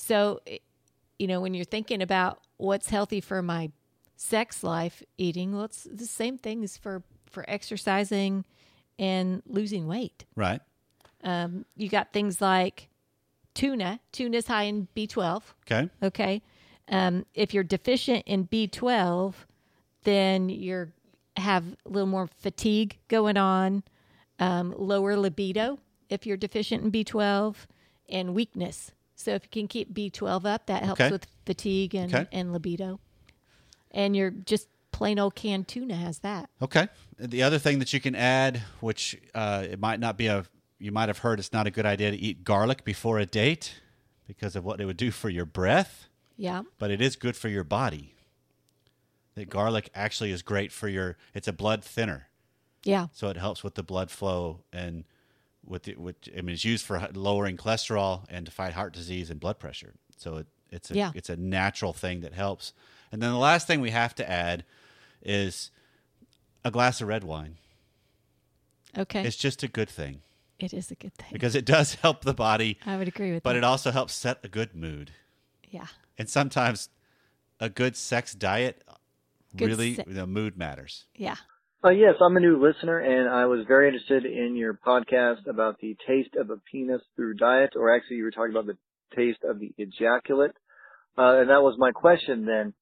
so, 0.00 0.40
you 1.18 1.26
know, 1.26 1.40
when 1.40 1.52
you're 1.52 1.64
thinking 1.64 2.00
about 2.00 2.40
what's 2.56 2.88
healthy 2.88 3.20
for 3.20 3.42
my 3.42 3.70
sex 4.16 4.62
life 4.64 5.02
eating, 5.18 5.54
well, 5.54 5.64
it's 5.64 5.84
the 5.84 6.06
same 6.06 6.38
thing 6.38 6.64
as 6.64 6.78
for, 6.78 7.02
for 7.30 7.44
exercising 7.48 8.46
and 8.98 9.42
losing 9.46 9.86
weight. 9.86 10.24
Right. 10.34 10.60
Um, 11.22 11.64
you 11.76 11.88
got 11.88 12.12
things 12.12 12.40
like 12.40 12.88
tuna. 13.54 14.00
Tuna 14.12 14.38
is 14.38 14.46
high 14.46 14.64
in 14.64 14.88
B12. 14.96 15.42
Okay. 15.66 15.90
Okay. 16.02 16.42
Um, 16.88 17.24
if 17.34 17.54
you're 17.54 17.64
deficient 17.64 18.24
in 18.26 18.46
B12, 18.46 19.34
then 20.02 20.48
you're 20.48 20.92
have 21.36 21.64
a 21.86 21.88
little 21.88 22.08
more 22.08 22.28
fatigue 22.38 22.98
going 23.08 23.36
on, 23.36 23.82
um, 24.38 24.74
lower 24.76 25.16
libido 25.16 25.78
if 26.08 26.26
you're 26.26 26.36
deficient 26.36 26.82
in 26.82 26.90
B12, 26.90 27.54
and 28.08 28.34
weakness 28.34 28.90
so 29.20 29.32
if 29.32 29.44
you 29.44 29.50
can 29.50 29.68
keep 29.68 29.92
B12 29.92 30.46
up, 30.46 30.66
that 30.66 30.82
helps 30.82 31.02
okay. 31.02 31.10
with 31.10 31.26
fatigue 31.44 31.94
and, 31.94 32.14
okay. 32.14 32.26
and 32.32 32.54
libido. 32.54 33.00
And 33.90 34.16
you're 34.16 34.30
just 34.30 34.66
plain 34.92 35.18
old 35.18 35.34
canned 35.34 35.68
tuna 35.68 35.94
has 35.94 36.20
that. 36.20 36.48
Okay. 36.62 36.88
The 37.18 37.42
other 37.42 37.58
thing 37.58 37.80
that 37.80 37.92
you 37.92 38.00
can 38.00 38.14
add, 38.14 38.62
which 38.80 39.20
uh, 39.34 39.66
it 39.70 39.78
might 39.78 40.00
not 40.00 40.16
be 40.16 40.28
a, 40.28 40.46
you 40.80 40.90
might 40.90 41.08
have 41.08 41.18
heard 41.18 41.38
it's 41.38 41.52
not 41.52 41.66
a 41.66 41.70
good 41.70 41.86
idea 41.86 42.10
to 42.10 42.16
eat 42.16 42.42
garlic 42.42 42.84
before 42.84 43.18
a 43.18 43.26
date 43.26 43.80
because 44.26 44.56
of 44.56 44.64
what 44.64 44.80
it 44.80 44.86
would 44.86 44.96
do 44.96 45.10
for 45.10 45.28
your 45.28 45.44
breath. 45.44 46.08
Yeah. 46.36 46.62
But 46.78 46.90
it 46.90 47.02
is 47.02 47.16
good 47.16 47.36
for 47.36 47.48
your 47.48 47.64
body. 47.64 48.14
That 49.34 49.50
garlic 49.50 49.90
actually 49.94 50.32
is 50.32 50.42
great 50.42 50.72
for 50.72 50.88
your, 50.88 51.16
it's 51.34 51.46
a 51.46 51.52
blood 51.52 51.84
thinner. 51.84 52.28
Yeah. 52.82 53.08
So 53.12 53.28
it 53.28 53.36
helps 53.36 53.62
with 53.62 53.74
the 53.74 53.82
blood 53.82 54.10
flow 54.10 54.60
and 54.72 55.04
with 55.64 55.82
the, 55.82 55.94
with 55.96 56.16
I 56.36 56.40
mean 56.40 56.54
it's 56.54 56.64
used 56.64 56.86
for 56.86 57.08
lowering 57.12 57.58
cholesterol 57.58 58.24
and 58.30 58.46
to 58.46 58.52
fight 58.52 58.72
heart 58.72 58.94
disease 58.94 59.30
and 59.30 59.38
blood 59.38 59.58
pressure. 59.58 59.92
So 60.16 60.38
it, 60.38 60.46
it's 60.70 60.90
a 60.90 60.94
yeah. 60.94 61.12
it's 61.14 61.28
a 61.28 61.36
natural 61.36 61.92
thing 61.92 62.20
that 62.22 62.32
helps. 62.32 62.72
And 63.12 63.20
then 63.20 63.30
the 63.30 63.38
last 63.38 63.66
thing 63.66 63.80
we 63.80 63.90
have 63.90 64.14
to 64.14 64.28
add 64.28 64.64
is 65.22 65.70
a 66.64 66.70
glass 66.70 67.02
of 67.02 67.08
red 67.08 67.24
wine. 67.24 67.58
Okay. 68.96 69.22
It's 69.22 69.36
just 69.36 69.62
a 69.62 69.68
good 69.68 69.90
thing. 69.90 70.22
It 70.62 70.72
is 70.74 70.90
a 70.90 70.94
good 70.94 71.14
thing. 71.14 71.28
Because 71.32 71.54
it 71.54 71.64
does 71.64 71.94
help 72.02 72.22
the 72.22 72.34
body. 72.34 72.78
I 72.86 72.96
would 72.96 73.08
agree 73.08 73.32
with 73.32 73.42
but 73.42 73.50
that. 73.50 73.54
But 73.54 73.58
it 73.58 73.64
also 73.64 73.90
helps 73.90 74.14
set 74.14 74.38
a 74.44 74.48
good 74.48 74.74
mood. 74.74 75.12
Yeah. 75.68 75.86
And 76.18 76.28
sometimes 76.28 76.88
a 77.60 77.68
good 77.68 77.96
sex 77.96 78.34
diet 78.34 78.82
good 79.56 79.66
really 79.68 79.94
se- 79.94 80.04
the 80.06 80.26
mood 80.26 80.56
matters. 80.56 81.06
Yeah. 81.14 81.36
Uh, 81.82 81.90
yes, 81.90 82.14
I'm 82.20 82.36
a 82.36 82.40
new 82.40 82.60
listener, 82.62 82.98
and 82.98 83.28
I 83.28 83.46
was 83.46 83.64
very 83.66 83.88
interested 83.88 84.26
in 84.26 84.54
your 84.54 84.74
podcast 84.74 85.46
about 85.48 85.78
the 85.80 85.96
taste 86.06 86.36
of 86.36 86.50
a 86.50 86.56
penis 86.70 87.00
through 87.16 87.34
diet, 87.34 87.70
or 87.74 87.94
actually, 87.94 88.16
you 88.16 88.24
were 88.24 88.30
talking 88.30 88.50
about 88.54 88.66
the 88.66 88.76
taste 89.16 89.40
of 89.48 89.58
the 89.58 89.72
ejaculate. 89.78 90.52
Uh, 91.16 91.40
and 91.40 91.48
that 91.50 91.62
was 91.62 91.76
my 91.78 91.90
question 91.90 92.44
then. 92.44 92.74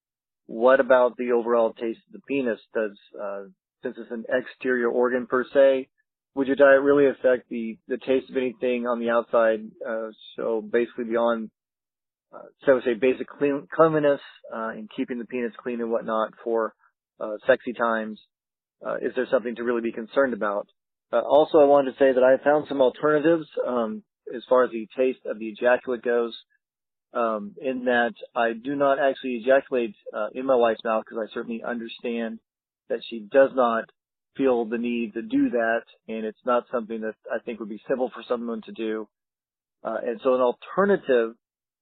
what 0.47 0.81
about 0.81 1.17
the 1.17 1.33
overall 1.33 1.73
taste 1.75 2.01
of 2.09 2.13
the 2.13 2.21
penis? 2.27 2.59
Does, 2.75 2.99
uh, 3.21 3.43
since 3.83 3.97
it's 3.99 4.11
an 4.11 4.25
exterior 4.29 4.89
organ 4.89 5.27
per 5.27 5.45
se, 5.45 5.89
would 6.35 6.47
your 6.47 6.57
diet 6.57 6.83
really 6.83 7.07
affect 7.07 7.49
the, 7.49 7.79
the 7.89 7.99
taste 7.99 8.31
of 8.31 8.37
anything 8.37 8.87
on 8.87 9.01
the 9.01 9.11
outside? 9.11 9.61
Uh, 9.87 10.11
so 10.37 10.61
basically 10.61 11.05
beyond, 11.05 11.51
uh, 12.33 12.43
so 12.65 12.73
I 12.73 12.75
would 12.75 12.85
say 12.85 12.95
basic 12.95 13.29
clean, 13.29 13.67
cleanliness, 13.75 14.21
uh, 14.55 14.69
and 14.69 14.89
keeping 14.95 15.19
the 15.19 15.25
penis 15.25 15.53
clean 15.63 15.81
and 15.81 15.91
whatnot 15.91 16.33
for, 16.45 16.75
uh, 17.21 17.37
sexy 17.47 17.73
times. 17.73 18.21
Uh, 18.87 18.97
is 18.97 19.13
there 19.17 19.27
something 19.31 19.57
to 19.57 19.65
really 19.65 19.81
be 19.81 19.93
concerned 19.93 20.35
about? 20.35 20.69
Uh, 21.13 21.21
also, 21.21 21.59
I 21.59 21.65
wanted 21.65 21.93
to 21.93 21.99
say 21.99 22.13
that 22.13 22.23
I 22.23 22.43
found 22.45 22.67
some 22.69 22.81
alternatives, 22.81 23.47
um, 23.67 24.03
as 24.35 24.43
far 24.49 24.65
as 24.65 24.71
the 24.71 24.87
taste 24.97 25.21
of 25.27 25.39
the 25.39 25.49
ejaculate 25.49 26.03
goes 26.03 26.37
um, 27.15 27.55
in 27.61 27.87
that 27.87 28.13
I 28.35 28.53
do 28.53 28.77
not 28.77 28.99
actually 28.99 29.43
ejaculate 29.43 29.95
uh, 30.15 30.29
in 30.35 30.47
my 30.47 30.55
wife's 30.55 30.85
mouth 30.85 31.05
because 31.09 31.27
I 31.29 31.33
certainly 31.33 31.63
understand 31.67 32.39
that 32.89 33.01
she 33.09 33.21
does 33.21 33.51
not 33.55 33.85
feel 34.39 34.65
the 34.65 34.79
need 34.79 35.13
to 35.15 35.23
do 35.23 35.51
that, 35.51 35.83
and 36.09 36.25
it's 36.25 36.39
not 36.47 36.65
something 36.73 37.03
that 37.03 37.15
I 37.31 37.39
think 37.45 37.61
would 37.61 37.69
be 37.69 37.83
simple 37.87 38.11
for 38.15 38.23
someone 38.27 38.63
to 38.67 38.73
do. 38.73 39.09
Uh, 39.85 39.97
and 40.07 40.21
so 40.25 40.35
an 40.35 40.41
alternative 40.41 41.35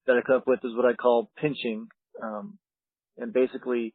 that 0.06 0.16
I 0.16 0.26
come 0.26 0.36
up 0.36 0.46
with 0.46 0.60
is 0.64 0.74
what 0.74 0.86
I 0.86 0.94
call 0.94 1.30
pinching. 1.40 1.88
Um, 2.22 2.58
and 3.18 3.32
basically, 3.32 3.94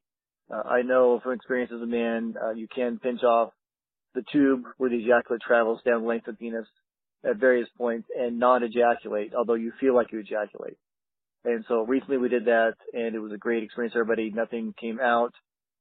uh, 0.54 0.68
I 0.68 0.82
know 0.82 1.20
from 1.24 1.34
experience 1.34 1.72
as 1.76 1.82
a 1.82 1.88
man, 1.88 2.36
uh, 2.42 2.52
you 2.52 2.68
can 2.74 3.00
pinch 3.00 3.24
off 3.24 3.52
the 4.14 4.24
tube 4.32 4.64
where 4.78 4.90
the 4.90 4.98
ejaculate 4.98 5.42
travels 5.46 5.80
down 5.86 6.02
the 6.02 6.08
length 6.08 6.28
of 6.28 6.38
penis 6.38 6.68
at 7.24 7.38
various 7.38 7.70
points 7.78 8.08
and 8.18 8.40
not 8.40 8.64
ejaculate, 8.64 9.34
although 9.38 9.54
you 9.56 9.72
feel 9.80 9.96
like 9.96 10.12
you 10.12 10.20
ejaculate. 10.20 10.78
And 11.44 11.64
so 11.68 11.86
recently 11.86 12.18
we 12.18 12.30
did 12.30 12.46
that 12.46 12.74
and 12.94 13.16
it 13.16 13.20
was 13.20 13.32
a 13.32 13.38
great 13.38 13.64
experience 13.64 13.96
everybody. 13.96 14.32
Nothing 14.32 14.74
came 14.80 15.00
out. 15.00 15.34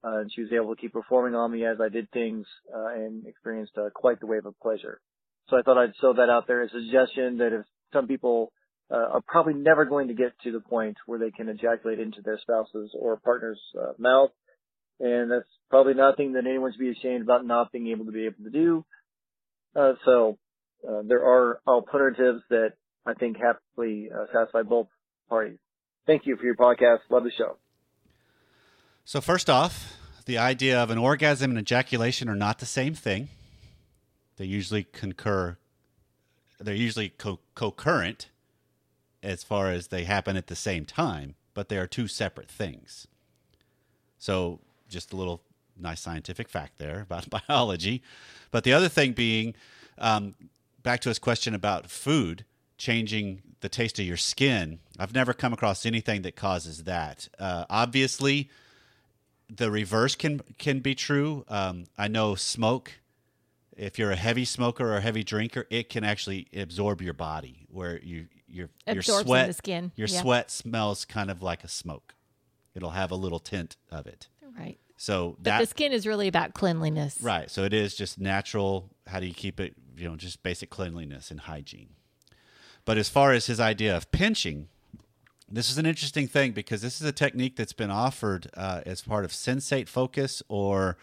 Uh, 0.03 0.21
and 0.21 0.33
she 0.35 0.41
was 0.41 0.51
able 0.53 0.75
to 0.75 0.81
keep 0.81 0.93
performing 0.93 1.35
on 1.35 1.53
me 1.53 1.65
as 1.65 1.79
I 1.81 1.89
did 1.89 2.11
things, 2.11 2.47
uh, 2.75 2.95
and 2.95 3.27
experienced 3.27 3.73
uh, 3.77 3.91
quite 3.95 4.21
the 4.21 4.27
wave 4.27 4.47
of 4.47 4.59
pleasure. 4.61 5.01
So 5.49 5.59
I 5.59 5.63
thought 5.63 5.79
I'd 5.79 5.93
throw 6.01 6.15
that 6.15 6.31
out 6.31 6.47
there 6.47 6.63
as 6.63 6.71
a 6.71 6.81
suggestion 6.81 7.39
that 7.39 7.53
if 7.53 7.67
some 7.93 8.07
people 8.07 8.53
uh, 8.91 9.15
are 9.15 9.21
probably 9.21 9.55
never 9.55 9.85
going 9.85 10.09
to 10.09 10.15
get 10.15 10.33
to 10.45 10.53
the 10.53 10.61
point 10.61 10.97
where 11.07 11.19
they 11.19 11.31
can 11.31 11.49
ejaculate 11.49 12.01
into 12.01 12.23
their 12.23 12.39
spouse's 12.41 12.93
or 12.99 13.19
partner's 13.19 13.61
uh, 13.79 13.93
mouth, 13.99 14.31
and 15.01 15.31
that's 15.31 15.49
probably 15.69 15.95
nothing 15.95 16.33
that 16.33 16.47
anyone 16.47 16.73
should 16.73 16.81
be 16.81 16.91
ashamed 16.91 17.23
about 17.23 17.45
not 17.45 17.73
being 17.73 17.89
able 17.89 18.07
to 18.07 18.13
be 18.13 18.27
able 18.27 18.45
to 18.45 18.51
do. 18.51 18.85
Uh, 19.77 19.93
so 20.05 20.39
there 21.07 21.25
are 21.25 21.61
alternatives 21.67 22.43
that 22.49 22.73
I 23.07 23.15
think 23.15 23.37
happily 23.37 24.09
satisfy 24.33 24.63
both 24.63 24.89
parties. 25.29 25.59
Thank 26.07 26.23
you 26.25 26.37
for 26.37 26.45
your 26.45 26.57
podcast. 26.57 26.99
Love 27.11 27.25
the 27.25 27.31
show. 27.37 27.57
So, 29.11 29.21
first 29.21 29.51
off, 29.51 29.97
the 30.27 30.39
idea 30.39 30.81
of 30.81 30.89
an 30.91 30.97
orgasm 30.97 31.51
and 31.51 31.59
ejaculation 31.59 32.29
are 32.29 32.37
not 32.37 32.61
the 32.61 32.65
same 32.65 32.95
thing. 32.95 33.29
They 34.37 34.45
usually 34.45 34.85
concur, 34.85 35.57
they're 36.61 36.77
usually 36.77 37.09
co- 37.09 37.41
concurrent 37.57 38.29
as 39.21 39.43
far 39.43 39.73
as 39.73 39.89
they 39.89 40.05
happen 40.05 40.37
at 40.37 40.47
the 40.47 40.55
same 40.55 40.85
time, 40.85 41.35
but 41.55 41.69
they 41.69 41.77
are 41.77 41.89
two 41.89 42.07
separate 42.07 42.49
things. 42.49 43.09
So, 44.21 44.61
just 44.89 45.13
a 45.13 45.17
little 45.17 45.43
nice 45.77 46.01
scientific 46.01 46.49
fact 46.49 46.79
there 46.79 47.01
about 47.01 47.29
biology. 47.49 48.05
But 48.53 48.63
the 48.63 48.75
other 48.75 48.89
thing 48.89 49.11
being, 49.11 49.57
um, 49.99 50.37
back 50.85 51.01
to 51.01 51.09
his 51.09 51.19
question 51.19 51.53
about 51.53 51.91
food 51.91 52.45
changing 52.79 53.43
the 53.59 53.69
taste 53.69 53.99
of 53.99 54.07
your 54.07 54.17
skin. 54.17 54.79
I've 55.01 55.15
never 55.15 55.33
come 55.33 55.53
across 55.53 55.85
anything 55.85 56.23
that 56.23 56.37
causes 56.37 56.85
that. 56.85 57.29
Uh, 57.41 57.65
obviously, 57.69 58.49
the 59.57 59.71
reverse 59.71 60.15
can 60.15 60.41
can 60.59 60.81
be 60.81 60.95
true. 60.95 61.45
Um, 61.49 61.85
I 61.99 62.09
know 62.09 62.35
smoke. 62.35 62.93
If 63.77 63.99
you're 63.99 64.11
a 64.11 64.17
heavy 64.17 64.45
smoker 64.45 64.87
or 64.87 64.97
a 64.97 65.01
heavy 65.01 65.25
drinker, 65.25 65.67
it 65.71 65.89
can 65.89 66.05
actually 66.05 66.49
absorb 66.55 67.01
your 67.01 67.15
body, 67.15 67.67
where 67.71 67.99
you 68.03 68.27
your 68.47 68.69
Absorbs 68.87 69.07
your 69.09 69.25
sweat 69.25 69.47
the 69.47 69.53
skin. 69.55 69.93
your 69.97 70.09
yeah. 70.09 70.21
sweat 70.21 70.51
smells 70.51 71.05
kind 71.05 71.31
of 71.31 71.43
like 71.43 71.65
a 71.65 71.69
smoke. 71.69 72.15
It'll 72.75 72.91
have 72.91 73.11
a 73.11 73.17
little 73.17 73.39
tint 73.39 73.77
of 73.91 74.07
it. 74.07 74.29
Right. 74.59 74.79
So 74.97 75.37
But 75.39 75.45
that 75.45 75.61
the 75.61 75.67
skin 75.67 75.93
is 75.93 76.07
really 76.07 76.29
about 76.29 76.53
cleanliness. 76.53 77.19
Right. 77.23 77.51
So 77.51 77.65
it 77.65 77.73
is 77.73 77.95
just 77.95 78.21
natural. 78.21 78.91
How 79.07 79.21
do 79.21 79.27
you 79.27 79.35
keep 79.35 79.59
it? 79.59 79.75
You 79.97 80.09
know, 80.09 80.17
just 80.17 80.43
basic 80.43 80.69
cleanliness 80.69 81.31
and 81.31 81.41
hygiene. 81.41 81.91
But 82.85 82.99
as 82.99 83.09
far 83.09 83.33
as 83.33 83.47
his 83.47 83.61
idea 83.61 83.97
of 83.97 84.11
pinching, 84.11 84.69
this 85.51 85.71
is 85.71 85.79
an 85.79 85.87
interesting 85.87 86.29
thing 86.29 86.53
because 86.53 86.81
this 86.81 87.01
is 87.01 87.07
a 87.07 87.13
technique 87.13 87.57
that's 87.57 87.73
been 87.73 87.91
offered 87.91 88.49
uh, 88.57 88.83
as 88.87 89.03
part 89.03 89.25
of 89.25 89.33
sensate 89.33 89.89
focus, 89.89 90.43
or 90.49 90.97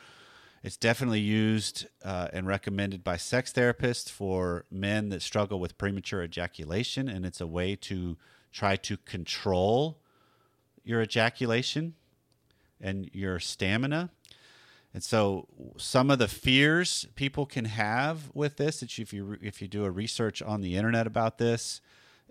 it's 0.64 0.78
definitely 0.78 1.20
used 1.20 1.88
uh, 2.04 2.30
and 2.32 2.48
recommended 2.48 3.04
by 3.04 3.18
sex 3.18 3.52
therapists 3.52 4.10
for 4.10 4.66
men 4.72 5.10
that 5.10 5.22
struggle 5.22 5.60
with 5.60 5.78
premature 5.78 6.24
ejaculation. 6.24 7.10
And 7.10 7.26
it's 7.26 7.42
a 7.42 7.48
way 7.48 7.76
to 7.76 8.18
try 8.54 8.78
to 8.78 8.98
control 8.98 10.00
your 10.84 11.02
ejaculation 11.02 11.96
and 12.80 13.10
your 13.14 13.40
stamina. 13.40 14.12
And 14.94 15.04
so, 15.04 15.48
some 15.78 16.10
of 16.10 16.20
the 16.20 16.30
fears 16.30 17.06
people 17.16 17.46
can 17.46 17.66
have 17.66 18.32
with 18.34 18.56
this, 18.56 18.82
if 18.82 19.14
you 19.14 19.38
if 19.42 19.62
you 19.62 19.68
do 19.68 19.84
a 19.84 19.92
research 19.92 20.42
on 20.42 20.62
the 20.62 20.76
internet 20.76 21.06
about 21.06 21.38
this, 21.38 21.82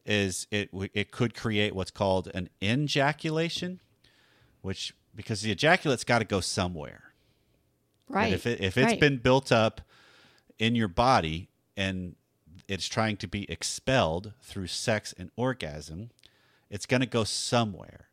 is 0.07 0.47
it 0.51 0.71
it 0.95 1.11
could 1.11 1.35
create 1.35 1.75
what's 1.75 1.91
called 1.91 2.31
an 2.35 2.49
ejaculation, 2.63 3.81
which 4.63 4.95
because 5.15 5.43
the 5.43 5.51
ejaculate's 5.51 6.05
got 6.05 6.21
to 6.21 6.25
go 6.25 6.41
somewhere. 6.41 7.13
Right. 8.09 8.27
And 8.27 8.35
if 8.35 8.47
it, 8.47 8.61
if 8.61 8.77
it's 8.77 8.93
right. 8.93 9.01
been 9.01 9.19
built 9.19 9.51
up 9.51 9.81
in 10.59 10.75
your 10.75 10.89
body 10.89 11.49
and 11.77 12.15
it's 12.69 12.87
trying 12.87 13.17
to 13.19 13.29
be 13.29 13.51
expelled 13.51 14.33
through 14.43 14.69
sex 14.69 15.15
and 15.19 15.31
orgasm, 15.37 16.11
it's 16.71 16.87
going 16.87 17.01
to 17.01 17.07
go 17.07 17.25
somewhere. 17.25 18.09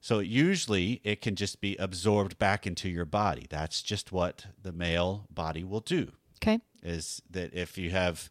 So 0.00 0.18
usually 0.18 1.00
it 1.04 1.20
can 1.20 1.36
just 1.36 1.60
be 1.60 1.76
absorbed 1.76 2.36
back 2.38 2.66
into 2.66 2.88
your 2.88 3.04
body. 3.04 3.46
That's 3.48 3.82
just 3.82 4.10
what 4.10 4.46
the 4.60 4.72
male 4.72 5.26
body 5.30 5.62
will 5.62 5.80
do. 5.80 6.12
Okay. 6.42 6.60
Is 6.82 7.22
that 7.30 7.54
if 7.54 7.78
you 7.78 7.90
have 7.90 8.30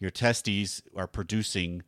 your 0.00 0.10
testes 0.10 0.82
are 0.96 1.06
producing 1.06 1.82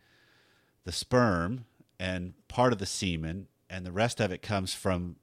the 0.84 0.92
sperm 0.92 1.64
and 1.98 2.34
part 2.48 2.72
of 2.72 2.78
the 2.78 2.86
semen 2.86 3.48
and 3.70 3.84
the 3.84 3.92
rest 3.92 4.20
of 4.20 4.30
it 4.30 4.42
comes 4.42 4.74
from 4.74 5.16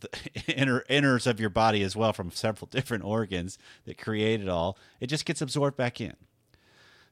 the 0.00 0.08
inner 0.56 0.84
inners 0.90 1.26
of 1.26 1.40
your 1.40 1.50
body 1.50 1.82
as 1.82 1.96
well 1.96 2.12
from 2.12 2.30
several 2.30 2.68
different 2.70 3.04
organs 3.04 3.58
that 3.84 3.98
create 3.98 4.40
it 4.40 4.48
all, 4.48 4.76
it 5.00 5.06
just 5.06 5.24
gets 5.24 5.40
absorbed 5.40 5.76
back 5.76 6.00
in. 6.00 6.14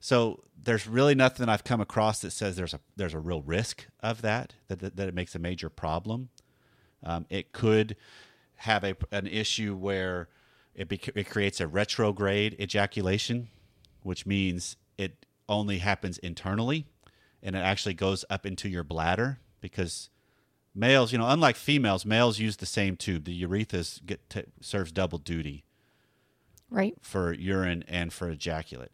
So 0.00 0.42
there's 0.62 0.86
really 0.86 1.14
nothing 1.14 1.48
I've 1.48 1.64
come 1.64 1.80
across 1.80 2.20
that 2.22 2.30
says 2.30 2.56
there's 2.56 2.74
a 2.74 2.80
there's 2.96 3.14
a 3.14 3.18
real 3.18 3.42
risk 3.42 3.86
of 4.00 4.22
that 4.22 4.54
that 4.68 4.80
that, 4.80 4.96
that 4.96 5.08
it 5.08 5.14
makes 5.14 5.34
a 5.34 5.38
major 5.38 5.68
problem. 5.68 6.30
Um, 7.02 7.26
it 7.28 7.52
could 7.52 7.96
have 8.56 8.82
a 8.82 8.96
an 9.12 9.26
issue 9.26 9.76
where 9.76 10.28
it 10.74 10.88
bec- 10.88 11.14
it 11.14 11.28
creates 11.28 11.60
a 11.60 11.66
retrograde 11.66 12.56
ejaculation, 12.58 13.48
which 14.02 14.24
means 14.24 14.76
it 14.96 15.26
only 15.48 15.78
happens 15.78 16.16
internally, 16.18 16.86
and 17.42 17.56
it 17.56 17.60
actually 17.60 17.94
goes 17.94 18.24
up 18.30 18.44
into 18.46 18.68
your 18.68 18.84
bladder 18.84 19.38
because 19.60 20.10
males, 20.74 21.12
you 21.12 21.18
know, 21.18 21.28
unlike 21.28 21.56
females, 21.56 22.04
males 22.06 22.38
use 22.38 22.56
the 22.58 22.66
same 22.66 22.96
tube. 22.96 23.24
The 23.24 23.32
urethra 23.34 23.82
t- 24.28 24.42
serves 24.60 24.92
double 24.92 25.18
duty 25.18 25.64
Right. 26.68 26.94
for 27.00 27.32
urine 27.32 27.84
and 27.88 28.12
for 28.12 28.28
ejaculate. 28.30 28.92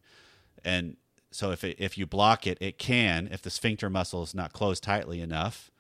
And 0.65 0.97
so 1.31 1.51
if 1.51 1.63
it, 1.65 1.77
if 1.79 1.99
you 1.99 2.07
block 2.07 2.47
it, 2.47 2.57
it 2.61 2.79
can, 2.79 3.29
if 3.31 3.43
the 3.43 3.51
sphincter 3.51 3.91
muscle 3.91 4.23
is 4.23 4.35
not 4.35 4.53
closed 4.53 4.83
tightly 4.83 5.21
enough, 5.21 5.71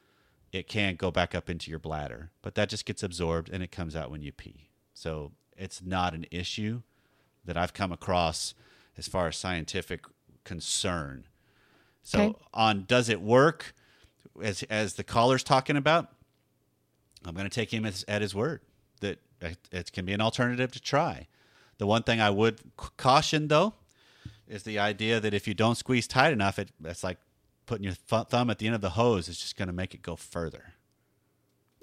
it 0.52 0.68
can 0.68 0.96
go 0.96 1.10
back 1.10 1.34
up 1.34 1.48
into 1.48 1.70
your 1.70 1.78
bladder. 1.78 2.30
But 2.42 2.54
that 2.56 2.68
just 2.68 2.84
gets 2.84 3.02
absorbed 3.02 3.48
and 3.48 3.62
it 3.62 3.72
comes 3.72 3.96
out 3.96 4.10
when 4.10 4.22
you 4.22 4.32
pee. 4.32 4.68
So 4.92 5.32
it's 5.56 5.82
not 5.82 6.14
an 6.14 6.26
issue 6.30 6.82
that 7.44 7.56
I've 7.56 7.72
come 7.74 7.92
across 7.92 8.54
as 8.98 9.08
far 9.08 9.28
as 9.28 9.36
scientific 9.36 10.04
concern. 10.44 11.24
So 12.06 12.20
Okay. 12.20 12.34
on 12.54 12.84
does 12.84 13.08
it 13.08 13.20
work 13.20 13.74
as 14.40 14.62
as 14.64 14.94
the 14.94 15.02
caller's 15.02 15.42
talking 15.42 15.76
about, 15.76 16.12
I'm 17.24 17.34
going 17.34 17.48
to 17.48 17.54
take 17.54 17.74
him 17.74 17.84
as, 17.84 18.04
at 18.06 18.22
his 18.22 18.32
word 18.32 18.60
that 19.00 19.18
it, 19.40 19.58
it 19.72 19.92
can 19.92 20.04
be 20.04 20.12
an 20.12 20.20
alternative 20.20 20.70
to 20.72 20.80
try. 20.80 21.26
The 21.78 21.86
one 21.86 22.04
thing 22.04 22.20
I 22.20 22.30
would 22.30 22.60
c- 22.80 22.88
caution 22.96 23.48
though 23.48 23.74
is 24.46 24.62
the 24.62 24.78
idea 24.78 25.18
that 25.18 25.34
if 25.34 25.48
you 25.48 25.54
don't 25.54 25.74
squeeze 25.74 26.06
tight 26.06 26.32
enough, 26.32 26.60
it 26.60 26.68
it's 26.84 27.02
like 27.02 27.18
putting 27.66 27.82
your 27.82 27.94
th- 28.08 28.26
thumb 28.28 28.50
at 28.50 28.58
the 28.58 28.66
end 28.66 28.76
of 28.76 28.82
the 28.82 28.90
hose. 28.90 29.28
It's 29.28 29.40
just 29.40 29.56
going 29.56 29.66
to 29.66 29.74
make 29.74 29.92
it 29.92 30.00
go 30.02 30.14
further. 30.14 30.74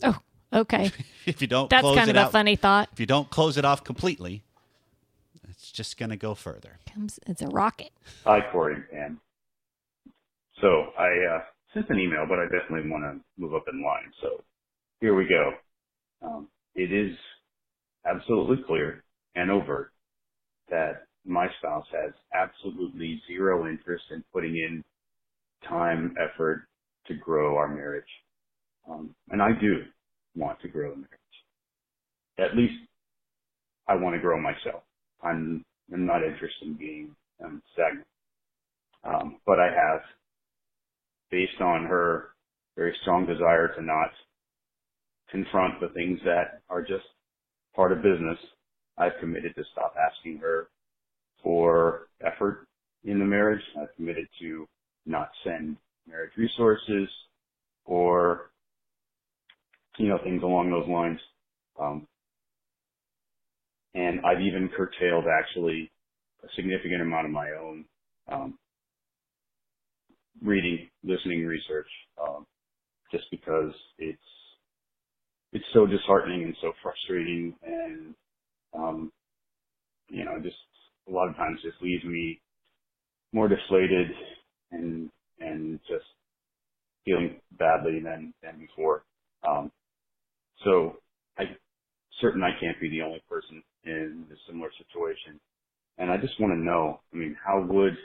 Oh, 0.03 0.19
okay. 0.53 0.89
if 1.25 1.41
you 1.41 1.47
don't 1.47 1.69
That's 1.69 1.81
close 1.81 1.97
kind 1.97 2.09
it 2.09 2.15
of 2.15 2.21
a 2.21 2.25
out, 2.27 2.31
funny 2.31 2.55
thought. 2.55 2.87
if 2.93 2.99
you 3.01 3.05
don't 3.05 3.29
close 3.29 3.57
it 3.57 3.65
off 3.65 3.83
completely, 3.83 4.43
it's 5.49 5.69
just 5.69 5.97
going 5.97 6.11
to 6.11 6.15
go 6.17 6.33
further. 6.33 6.79
Comes, 6.93 7.19
it's 7.27 7.41
a 7.41 7.47
rocket. 7.49 7.91
Hi, 8.25 8.39
Corey 8.53 8.75
and 8.75 8.89
Pam. 8.89 9.19
So 10.63 10.69
I 10.99 11.37
uh, 11.37 11.41
sent 11.75 11.91
an 11.91 11.99
email, 11.99 12.25
but 12.29 12.39
I 12.39 12.45
definitely 12.45 12.91
want 12.91 13.05
to 13.05 13.21
move 13.41 13.55
up 13.55 13.65
in 13.71 13.83
line. 13.83 14.11
So 14.23 14.43
here 15.01 15.15
we 15.15 15.25
go. 15.27 15.51
um, 16.23 16.49
it 16.75 16.91
is 16.93 17.15
absolutely 18.05 18.63
clear 18.67 19.03
and 19.35 19.51
overt 19.51 19.91
that 20.69 21.03
my 21.25 21.47
spouse 21.59 21.87
has 21.93 22.13
absolutely 22.35 23.21
zero 23.27 23.67
interest 23.67 24.05
in 24.11 24.23
putting 24.33 24.55
in 24.55 24.83
time, 25.67 26.15
effort 26.19 26.63
to 27.07 27.15
grow 27.15 27.57
our 27.57 27.69
marriage. 27.69 28.05
Um, 28.89 29.15
and 29.31 29.41
I 29.41 29.49
do 29.59 29.83
want 30.35 30.61
to 30.61 30.69
grow 30.69 30.91
the 30.91 30.97
marriage. 30.97 31.09
At 32.39 32.57
least 32.57 32.75
I 33.87 33.95
want 33.95 34.15
to 34.15 34.21
grow 34.21 34.39
myself. 34.41 34.83
I'm, 35.23 35.65
I'm 35.93 36.05
not 36.05 36.23
interested 36.23 36.67
in 36.67 36.75
being 36.75 37.15
um, 37.43 37.61
stagnant. 37.73 38.07
Um, 39.05 39.37
but 39.47 39.59
I 39.59 39.67
have, 39.67 40.01
based 41.33 41.59
on 41.61 41.85
her 41.85 42.35
very 42.77 42.95
strong 43.01 43.25
desire 43.25 43.73
to 43.75 43.81
not 43.81 44.11
confront 45.31 45.81
the 45.81 45.87
things 45.89 46.19
that 46.23 46.61
are 46.69 46.83
just 46.83 47.05
part 47.75 47.91
of 47.91 48.03
business, 48.03 48.37
I've 48.99 49.19
committed 49.19 49.55
to 49.55 49.63
stop 49.71 49.95
asking 49.97 50.37
her 50.37 50.67
for 51.41 52.07
effort 52.23 52.67
in 53.03 53.17
the 53.17 53.25
marriage. 53.25 53.63
I've 53.81 53.95
committed 53.95 54.27
to 54.41 54.67
not 55.07 55.29
send 55.43 55.77
marriage 56.07 56.33
resources 56.37 57.09
or, 57.85 58.51
you 59.97 60.09
know, 60.09 60.19
things 60.23 60.43
along 60.43 60.69
those 60.69 60.87
lines. 60.87 61.19
Um, 61.81 62.07
and 63.95 64.19
I've 64.23 64.41
even 64.41 64.69
curtailed 64.77 65.25
actually 65.25 65.91
a 66.43 66.47
significant 66.55 67.01
amount 67.01 67.25
of 67.25 67.31
my 67.31 67.49
own 67.59 67.85
um, 68.31 68.59
reading, 70.43 70.89
listening, 71.03 71.45
research, 71.45 71.87
um, 72.21 72.45
just 73.11 73.25
because 73.31 73.73
it's 73.99 74.19
it's 75.53 75.65
so 75.73 75.85
disheartening 75.85 76.43
and 76.43 76.55
so 76.61 76.73
frustrating, 76.83 77.55
and 77.63 78.15
um, 78.75 79.11
you 80.09 80.25
know, 80.25 80.39
just 80.43 80.55
a 81.09 81.11
lot 81.11 81.29
of 81.29 81.35
times 81.35 81.59
just 81.63 81.81
leaves 81.81 82.03
me 82.05 82.41
more 83.33 83.47
deflated 83.47 84.07
and 84.71 85.09
and 85.39 85.79
just 85.87 86.05
feeling 87.05 87.39
badly 87.59 87.99
than 88.03 88.33
than 88.43 88.59
before. 88.59 89.03
Um, 89.47 89.71
so 90.65 90.97
I 91.37 91.43
certain 92.21 92.43
I 92.43 92.59
can't 92.59 92.79
be 92.81 92.89
the 92.89 93.01
only 93.01 93.23
person 93.29 93.63
in 93.85 94.25
a 94.31 94.35
similar 94.47 94.69
situation. 94.77 95.39
And 95.97 96.11
I 96.11 96.17
just 96.17 96.39
want 96.39 96.53
to 96.53 96.59
know, 96.59 97.01
I 97.13 97.17
mean, 97.17 97.37
how 97.45 97.65
would 97.69 97.95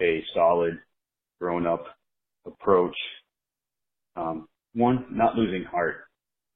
a 0.00 0.24
solid 0.34 0.78
grown 1.40 1.66
up 1.66 1.84
approach, 2.46 2.96
um, 4.16 4.48
one, 4.74 5.06
not 5.10 5.36
losing 5.36 5.64
heart 5.64 5.96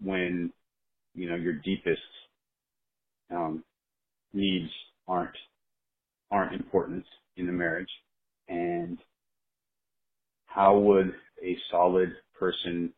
when, 0.03 0.53
you 1.15 1.29
know, 1.29 1.37
your 1.37 1.55
deepest, 1.55 2.01
um, 3.31 3.65
needs 4.33 4.71
aren't, 5.09 5.37
aren't 6.31 6.55
important 6.55 7.05
in 7.37 7.47
the 7.47 7.53
marriage 7.53 7.91
and 8.49 8.99
how 10.47 10.79
would 10.79 11.15
a 11.43 11.57
solid 11.71 12.11
person 12.39 12.93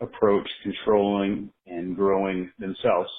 approach 0.00 0.48
controlling 0.62 1.50
and 1.66 1.96
growing 1.96 2.50
themselves 2.58 3.10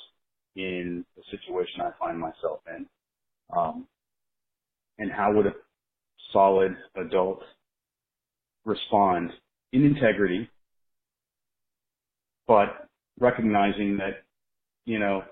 in 0.56 1.06
the 1.16 1.24
situation 1.32 1.82
I 1.82 1.92
find 2.00 2.20
myself 2.20 2.62
in? 2.76 2.86
Um, 3.56 3.88
and 4.98 5.12
how 5.12 5.34
would 5.34 5.48
a 5.48 5.54
solid 6.36 6.76
adult 6.98 7.40
respond 8.66 9.32
in 9.72 9.86
integrity, 9.86 10.50
but 12.46 12.90
recognizing 13.20 13.98
that, 13.98 14.24
you 14.86 15.00
know, 15.00 15.24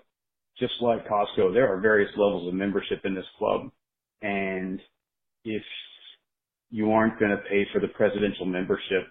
just 0.57 0.73
like 0.81 1.05
Costco, 1.07 1.53
there 1.53 1.73
are 1.73 1.81
various 1.81 2.11
levels 2.15 2.47
of 2.47 2.53
membership 2.53 3.01
in 3.03 3.15
this 3.15 3.25
club. 3.37 3.69
And 4.21 4.79
if 5.43 5.63
you 6.71 6.91
aren't 6.91 7.19
going 7.19 7.31
to 7.31 7.43
pay 7.49 7.65
for 7.73 7.81
the 7.81 7.89
presidential 7.89 8.45
membership, 8.45 9.07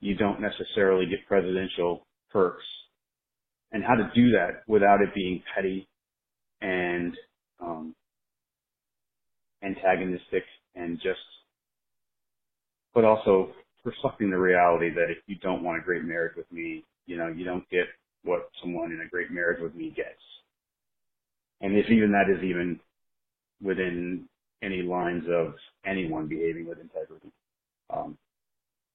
you 0.00 0.16
don't 0.16 0.40
necessarily 0.40 1.06
get 1.06 1.26
presidential 1.28 2.06
perks. 2.32 2.64
And 3.70 3.84
how 3.84 3.94
to 3.94 4.10
do 4.14 4.32
that 4.32 4.62
without 4.66 5.00
it 5.00 5.14
being 5.14 5.42
petty 5.54 5.88
and 6.60 7.16
um, 7.60 7.94
antagonistic 9.62 10.42
and 10.74 10.98
just, 11.00 11.20
but 12.94 13.04
also 13.04 13.50
reflecting 13.84 14.30
the 14.30 14.38
reality 14.38 14.90
that 14.90 15.10
if 15.10 15.18
you 15.26 15.36
don't 15.36 15.62
want 15.62 15.78
a 15.78 15.84
great 15.84 16.04
marriage 16.04 16.36
with 16.36 16.50
me, 16.52 16.84
you 17.06 17.16
know, 17.16 17.28
you 17.28 17.44
don't 17.44 17.68
get 17.70 17.86
what 18.24 18.48
someone 18.60 18.92
in 18.92 19.00
a 19.00 19.08
great 19.08 19.30
marriage 19.30 19.60
with 19.60 19.74
me 19.74 19.90
gets. 19.90 20.22
And 21.60 21.76
if 21.76 21.90
even 21.90 22.12
that 22.12 22.30
is 22.30 22.42
even 22.42 22.80
within 23.62 24.28
any 24.62 24.82
lines 24.82 25.24
of 25.28 25.54
anyone 25.84 26.26
behaving 26.26 26.66
with 26.68 26.78
integrity. 26.78 27.30
Um, 27.90 28.16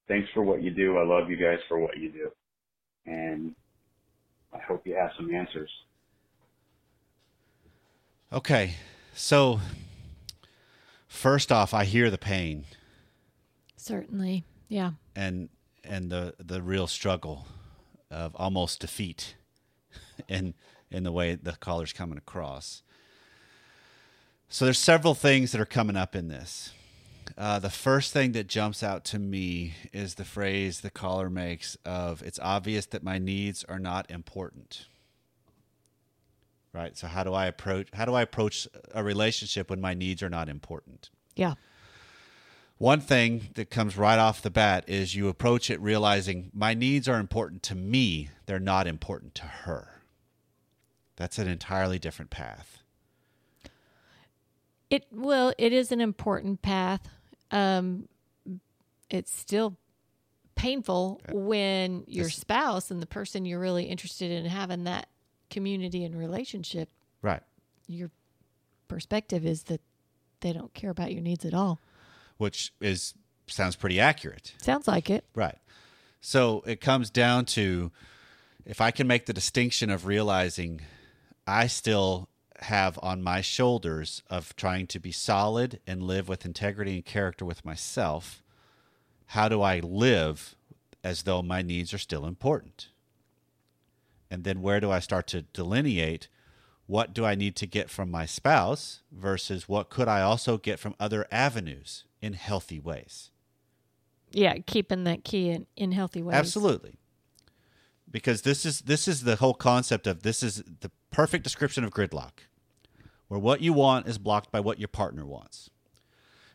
thanks 0.08 0.30
for 0.34 0.44
what 0.44 0.62
you 0.64 0.72
do. 0.72 0.98
I 0.98 1.06
love 1.06 1.30
you 1.30 1.38
guys 1.38 1.60
for 1.68 1.80
what 1.80 1.98
you 1.98 2.12
do. 2.12 2.32
And 3.06 3.56
I 4.54 4.60
hope 4.60 4.86
you 4.86 4.96
have 4.96 5.12
some 5.18 5.34
answers. 5.34 5.70
Okay. 8.32 8.76
So 9.14 9.60
first 11.18 11.52
off, 11.52 11.74
I 11.74 11.84
hear 11.86 12.10
the 12.10 12.18
pain 12.18 12.66
Certainly. 13.76 14.44
Yeah. 14.70 14.92
and 15.16 15.50
and 15.84 16.10
the 16.12 16.36
the 16.40 16.62
real 16.62 16.88
struggle 16.88 17.46
of 18.12 18.36
almost 18.36 18.80
defeat 18.82 19.36
in 20.28 20.54
in 20.92 21.04
the 21.04 21.12
way 21.12 21.36
the 21.36 21.54
caller's 21.54 21.94
coming 21.94 22.18
across. 22.18 22.82
So 24.50 24.64
there's 24.66 24.80
several 24.80 25.14
things 25.14 25.52
that 25.52 25.60
are 25.60 25.66
coming 25.66 25.98
up 25.98 26.16
in 26.16 26.30
this. 26.30 26.72
Uh, 27.38 27.60
the 27.60 27.70
first 27.70 28.14
thing 28.14 28.32
that 28.32 28.48
jumps 28.48 28.82
out 28.82 29.04
to 29.04 29.20
me 29.20 29.74
is 29.92 30.16
the 30.16 30.24
phrase 30.24 30.80
the 30.80 30.90
caller 30.90 31.30
makes 31.30 31.76
of 31.86 32.22
"It's 32.24 32.40
obvious 32.42 32.86
that 32.88 33.04
my 33.04 33.18
needs 33.18 33.64
are 33.66 33.80
not 33.80 34.10
important." 34.10 34.86
Right. 36.74 36.98
So 36.98 37.08
how 37.08 37.24
do 37.24 37.34
I 37.34 37.48
approach 37.48 37.88
how 37.94 38.06
do 38.06 38.14
I 38.14 38.22
approach 38.22 38.68
a 38.94 39.04
relationship 39.04 39.70
when 39.70 39.82
my 39.82 39.94
needs 39.94 40.22
are 40.22 40.30
not 40.30 40.50
important? 40.50 41.10
Yeah. 41.36 41.56
One 42.78 43.02
thing 43.02 43.50
that 43.56 43.72
comes 43.72 43.98
right 43.98 44.20
off 44.20 44.42
the 44.42 44.52
bat 44.52 44.84
is 44.88 45.16
you 45.16 45.30
approach 45.30 45.72
it 45.72 45.82
realizing 45.82 46.52
my 46.54 46.76
needs 46.76 47.08
are 47.08 47.20
important 47.20 47.64
to 47.64 47.76
me, 47.76 48.30
they're 48.46 48.60
not 48.60 48.86
important 48.86 49.34
to 49.36 49.44
her. 49.44 50.02
That's 51.16 51.40
an 51.40 51.48
entirely 51.48 51.98
different 51.98 52.30
path. 52.30 52.84
It 54.90 55.08
well, 55.12 55.54
it 55.58 55.74
is 55.74 55.92
an 55.92 56.02
important 56.02 56.62
path. 56.62 57.10
Um, 57.50 58.08
it's 59.10 59.34
still 59.34 59.78
painful 60.56 61.22
when 61.32 62.04
your 62.08 62.30
spouse 62.30 62.92
and 62.92 63.02
the 63.02 63.08
person 63.08 63.46
you're 63.46 63.60
really 63.60 63.86
interested 63.86 64.32
in 64.32 64.46
having 64.46 64.84
that 64.86 65.08
community 65.50 66.04
and 66.04 66.18
relationship, 66.18 66.90
Right. 67.22 67.42
your 67.88 68.12
perspective 68.88 69.46
is 69.46 69.64
that 69.64 69.82
they 70.42 70.54
don't 70.54 70.74
care 70.74 70.90
about 70.90 71.12
your 71.12 71.22
needs 71.22 71.46
at 71.46 71.54
all. 71.54 71.80
Which 72.38 72.74
is 72.80 73.14
sounds 73.48 73.76
pretty 73.76 74.00
accurate. 74.00 74.54
Sounds 74.60 74.88
like 74.88 75.10
it. 75.10 75.26
Right. 75.34 75.58
So 76.22 76.62
it 76.68 76.82
comes 76.82 77.10
down 77.10 77.46
to 77.46 77.92
if 78.66 78.82
I 78.82 78.92
can 78.92 79.08
make 79.08 79.26
the 79.26 79.34
distinction 79.34 79.90
of 79.90 80.06
realizing 80.06 80.82
I 81.48 81.68
still 81.68 82.30
have 82.60 83.00
on 83.02 83.22
my 83.24 83.42
shoulders 83.42 84.24
of 84.30 84.56
trying 84.56 84.88
to 84.88 85.00
be 85.00 85.12
solid 85.12 85.80
and 85.88 86.04
live 86.04 86.28
with 86.28 86.46
integrity 86.46 86.96
and 86.96 87.06
character 87.06 87.46
with 87.46 87.64
myself, 87.64 88.44
how 89.28 89.48
do 89.48 89.62
I 89.62 89.80
live 89.80 90.56
as 91.04 91.24
though 91.24 91.42
my 91.42 91.62
needs 91.62 91.94
are 91.94 92.00
still 92.00 92.26
important? 92.26 92.90
And 94.30 94.44
then 94.44 94.62
where 94.62 94.80
do 94.80 94.92
I 94.92 95.00
start 95.00 95.28
to 95.28 95.44
delineate 95.44 96.28
what 96.88 97.14
do 97.14 97.26
I 97.26 97.36
need 97.36 97.56
to 97.58 97.68
get 97.68 97.90
from 97.90 98.10
my 98.10 98.26
spouse 98.26 99.02
versus 99.12 99.68
what 99.68 99.90
could 99.90 100.08
I 100.08 100.22
also 100.22 100.58
get 100.58 100.80
from 100.80 100.96
other 101.00 101.28
avenues 101.30 102.06
in 102.22 102.34
healthy 102.34 102.80
ways? 102.80 103.30
Yeah, 104.32 104.56
keeping 104.66 105.04
that 105.04 105.26
key 105.26 105.50
in, 105.50 105.68
in 105.76 105.92
healthy 105.92 106.22
ways. 106.22 106.36
Absolutely. 106.36 106.98
Because 108.10 108.44
this 108.44 108.66
is 108.66 108.82
this 108.82 109.08
is 109.08 109.24
the 109.24 109.36
whole 109.36 109.54
concept 109.54 110.08
of 110.08 110.24
this 110.24 110.42
is 110.42 110.64
the 110.80 110.92
perfect 111.12 111.44
description 111.44 111.84
of 111.84 111.92
gridlock. 111.92 112.32
Where 113.28 113.40
what 113.40 113.60
you 113.62 113.74
want 113.74 114.08
is 114.08 114.18
blocked 114.18 114.52
by 114.52 114.62
what 114.62 114.80
your 114.80 114.88
partner 114.88 115.26
wants. 115.26 115.70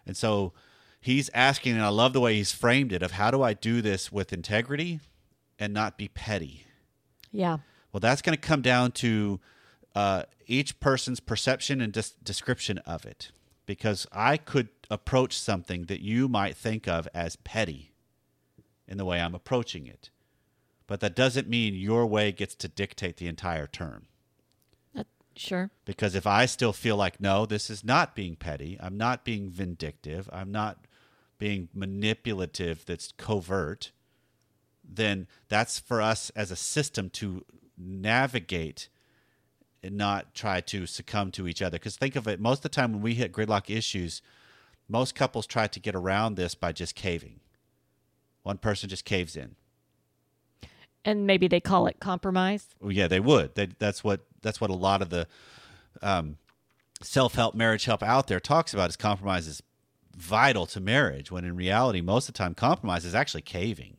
And 0.07 0.17
so 0.17 0.55
he's 0.99 1.29
asking 1.35 1.75
and 1.75 1.83
I 1.83 1.89
love 1.89 2.15
the 2.15 2.21
way 2.21 2.37
he's 2.37 2.53
framed 2.53 2.93
it 2.93 3.03
of 3.03 3.13
how 3.13 3.31
do 3.31 3.43
I 3.43 3.53
do 3.53 3.83
this 3.83 4.11
with 4.11 4.33
integrity 4.33 5.01
and 5.59 5.75
not 5.75 5.99
be 5.99 6.09
petty. 6.09 6.65
Yeah. 7.33 7.59
Well, 7.93 8.01
that's 8.01 8.23
going 8.23 8.37
to 8.37 8.41
come 8.41 8.63
down 8.63 8.93
to 8.93 9.41
uh, 9.95 10.23
each 10.47 10.79
person's 10.81 11.21
perception 11.21 11.81
and 11.81 11.93
des- 11.93 12.15
description 12.23 12.79
of 12.79 13.05
it. 13.05 13.33
Because 13.67 14.07
I 14.13 14.37
could 14.37 14.69
approach 14.91 15.39
something 15.39 15.85
that 15.85 16.01
you 16.01 16.29
might 16.29 16.57
think 16.57 16.87
of 16.87 17.09
as 17.15 17.37
petty 17.37 17.93
in 18.87 18.99
the 18.99 19.05
way 19.05 19.21
I'm 19.21 19.35
approaching 19.35 19.87
it. 19.87 20.11
but 20.87 21.01
that 21.01 21.17
doesn't 21.17 21.49
mean 21.49 21.75
your 21.75 22.05
way 22.07 22.33
gets 22.33 22.55
to 22.57 22.69
dictate 22.69 23.17
the 23.17 23.27
entire 23.29 23.67
term. 23.67 24.07
That, 24.95 25.07
sure. 25.37 25.71
Because 25.87 26.15
if 26.15 26.27
I 26.27 26.45
still 26.45 26.73
feel 26.75 26.97
like, 26.97 27.19
no, 27.21 27.47
this 27.47 27.71
is 27.71 27.83
not 27.83 28.15
being 28.15 28.37
petty, 28.37 28.77
I'm 28.79 28.99
not 28.99 29.25
being 29.25 29.49
vindictive, 29.49 30.29
I'm 30.33 30.53
not 30.53 30.85
being 31.39 31.69
manipulative 31.73 32.85
that's 32.85 33.13
covert, 33.17 33.93
then 34.97 35.27
that's 35.49 35.79
for 35.79 36.01
us 36.01 36.31
as 36.31 36.51
a 36.51 36.57
system 36.57 37.11
to 37.11 37.45
navigate 37.77 38.89
and 39.83 39.97
not 39.97 40.35
try 40.35 40.61
to 40.61 40.87
succumb 40.87 41.31
to 41.33 41.49
each 41.49 41.61
other. 41.61 41.77
Because 41.77 41.97
think 41.97 42.17
of 42.17 42.29
it, 42.29 42.41
most 42.41 42.59
of 42.59 42.63
the 42.63 42.69
time 42.69 42.93
when 42.93 43.03
we 43.03 43.15
hit 43.15 43.33
gridlock 43.33 43.75
issues, 43.75 44.23
most 44.89 45.15
couples 45.15 45.47
try 45.47 45.67
to 45.67 45.81
get 45.81 45.95
around 45.95 46.37
this 46.37 46.55
by 46.55 46.73
just 46.73 46.95
caving. 46.95 47.41
One 48.43 48.59
person 48.59 48.89
just 48.89 49.05
caves 49.05 49.37
in. 49.37 49.57
And 51.05 51.27
maybe 51.27 51.49
they 51.49 51.61
call 51.61 51.87
it 51.87 51.99
compromise. 51.99 52.67
Well, 52.81 52.93
yeah, 52.93 53.09
they 53.09 53.21
would. 53.21 53.55
They, 53.55 53.67
that's 53.79 54.05
what 54.05 54.21
that's 54.41 54.61
what 54.61 54.71
a 54.71 54.75
lot 54.75 55.03
of 55.03 55.11
the 55.11 55.27
um, 56.01 56.37
self 57.03 57.35
help 57.35 57.57
marriage 57.57 57.87
help 57.87 58.03
out 58.05 58.29
there 58.29 58.39
talks 58.39 58.73
about. 58.73 58.91
Is 58.91 58.97
compromise 58.97 59.49
is 59.49 59.63
vital 60.17 60.67
to 60.67 60.81
marriage. 60.81 61.31
When 61.31 61.45
in 61.45 61.57
reality, 61.57 62.01
most 62.01 62.29
of 62.29 62.35
the 62.35 62.39
time, 62.39 62.55
compromise 62.55 63.05
is 63.05 63.17
actually 63.17 63.43
caving. 63.43 63.97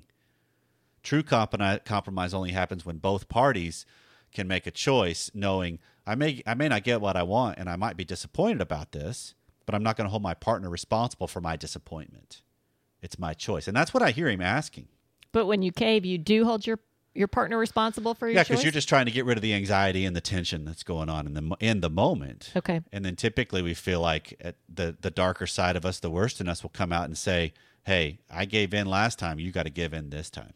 True 1.04 1.24
compromise 1.24 2.34
only 2.34 2.52
happens 2.52 2.86
when 2.86 2.98
both 2.98 3.28
parties 3.30 3.86
can 4.34 4.48
make 4.48 4.66
a 4.66 4.72
choice, 4.72 5.30
knowing 5.34 5.80
I 6.06 6.16
may 6.16 6.42
I 6.46 6.54
may 6.54 6.68
not 6.68 6.84
get 6.84 7.02
what 7.02 7.16
I 7.16 7.24
want, 7.24 7.58
and 7.60 7.70
I 7.70 7.76
might 7.76 7.98
be 7.98 8.06
disappointed 8.06 8.62
about 8.62 8.92
this, 8.92 9.36
but 9.66 9.76
I'm 9.76 9.84
not 9.84 9.96
going 9.96 10.06
to 10.06 10.12
hold 10.12 10.24
my 10.24 10.34
partner 10.34 10.70
responsible 10.70 11.28
for 11.28 11.42
my 11.42 11.56
disappointment. 11.56 12.42
It's 13.02 13.20
my 13.20 13.34
choice, 13.34 13.68
and 13.68 13.76
that's 13.76 13.94
what 13.94 14.02
I 14.02 14.12
hear 14.12 14.30
him 14.30 14.42
asking. 14.42 14.88
But 15.32 15.46
when 15.46 15.62
you 15.62 15.72
cave, 15.72 16.06
you 16.06 16.18
do 16.18 16.46
hold 16.46 16.66
your 16.66 16.80
your 17.13 17.28
partner 17.28 17.58
responsible 17.58 18.16
for 18.16 18.28
your 18.28 18.36
yeah, 18.36 18.44
because 18.44 18.63
you're 18.63 18.72
just 18.72 18.89
trying 18.89 19.06
to 19.06 19.12
get 19.12 19.26
rid 19.26 19.38
of 19.38 19.42
the 19.42 19.54
anxiety 19.54 20.06
and 20.06 20.16
the 20.16 20.22
tension 20.22 20.66
that's 20.66 20.84
going 20.84 21.10
on 21.10 21.28
in 21.28 21.34
the 21.34 21.56
in 21.60 21.82
the 21.82 21.89
moment. 21.89 22.52
Okay. 22.56 22.82
And 22.92 23.06
then 23.06 23.16
typically 23.16 23.62
we 23.62 23.74
feel 23.74 24.00
like 24.00 24.36
at 24.42 24.56
the 24.74 24.96
the 25.00 25.12
darker 25.12 25.48
side 25.48 25.76
of 25.76 25.86
us, 25.86 26.00
the 26.00 26.10
worst 26.10 26.42
in 26.42 26.48
us, 26.48 26.63
will 26.63 26.70
come 26.70 26.92
out 26.92 27.06
and 27.06 27.18
say, 27.18 27.54
"Hey, 27.84 28.20
I 28.30 28.46
gave 28.46 28.74
in 28.74 28.88
last 28.88 29.20
time. 29.20 29.39
You 29.39 29.52
got 29.52 29.63
to 29.63 29.70
give 29.70 29.94
in 29.94 30.10
this 30.10 30.30
time." 30.30 30.54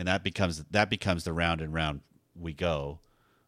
And 0.00 0.08
that 0.08 0.24
becomes 0.24 0.64
that 0.70 0.88
becomes 0.88 1.24
the 1.24 1.34
round 1.34 1.60
and 1.60 1.74
round 1.74 2.00
we 2.34 2.54
go 2.54 3.00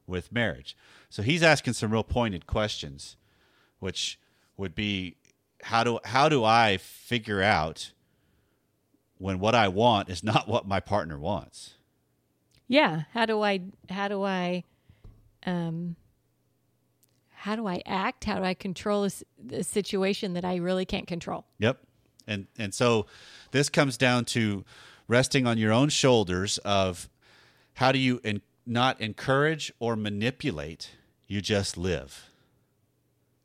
with 0.06 0.30
marriage. 0.30 0.76
So 1.08 1.22
he's 1.22 1.42
asking 1.42 1.72
some 1.72 1.90
real 1.90 2.04
pointed 2.04 2.46
questions, 2.46 3.16
which 3.78 4.18
would 4.58 4.74
be 4.74 5.16
how 5.62 5.82
do 5.82 5.98
how 6.04 6.28
do 6.28 6.44
I 6.44 6.76
figure 6.76 7.40
out 7.40 7.92
when 9.16 9.38
what 9.38 9.54
I 9.54 9.68
want 9.68 10.10
is 10.10 10.22
not 10.22 10.46
what 10.46 10.68
my 10.68 10.78
partner 10.78 11.18
wants? 11.18 11.78
Yeah. 12.68 13.04
How 13.14 13.24
do 13.24 13.40
I 13.40 13.60
how 13.88 14.08
do 14.08 14.22
I 14.22 14.64
um 15.46 15.96
how 17.30 17.56
do 17.56 17.66
I 17.66 17.80
act? 17.86 18.24
How 18.24 18.36
do 18.36 18.44
I 18.44 18.52
control 18.52 19.08
a, 19.08 19.64
situation 19.64 20.34
that 20.34 20.44
I 20.44 20.56
really 20.56 20.84
can't 20.84 21.06
control? 21.06 21.46
Yep. 21.60 21.78
And 22.26 22.46
and 22.58 22.74
so 22.74 23.06
this 23.52 23.70
comes 23.70 23.96
down 23.96 24.26
to 24.26 24.66
resting 25.08 25.46
on 25.46 25.58
your 25.58 25.72
own 25.72 25.88
shoulders 25.88 26.58
of 26.58 27.08
how 27.74 27.92
do 27.92 27.98
you 27.98 28.20
not 28.66 29.00
encourage 29.00 29.72
or 29.78 29.96
manipulate, 29.96 30.90
you 31.26 31.40
just 31.40 31.76
live. 31.76 32.30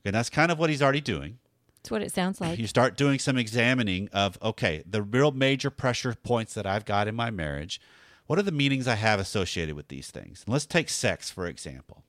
And 0.06 0.16
that's 0.16 0.30
kind 0.30 0.52
of 0.52 0.60
what 0.60 0.70
he's 0.70 0.82
already 0.82 1.02
doing. 1.02 1.40
That's 1.78 1.92
what 1.92 2.02
it 2.02 2.14
sounds 2.14 2.42
like. 2.42 2.60
You 2.60 2.68
start 2.68 2.98
doing 2.98 3.20
some 3.20 3.38
examining 3.38 4.10
of 4.14 4.38
okay, 4.42 4.84
the 4.90 5.02
real 5.02 5.32
major 5.32 5.70
pressure 5.70 6.14
points 6.14 6.54
that 6.54 6.66
I've 6.66 6.86
got 6.86 7.08
in 7.08 7.16
my 7.16 7.30
marriage. 7.30 7.80
What 8.26 8.38
are 8.38 8.44
the 8.44 8.52
meanings 8.52 8.88
I 8.88 8.96
have 8.96 9.20
associated 9.20 9.76
with 9.76 9.88
these 9.88 10.12
things? 10.12 10.44
And 10.46 10.54
let's 10.54 10.66
take 10.66 10.90
sex 10.90 11.30
for 11.30 11.48
example. 11.48 12.04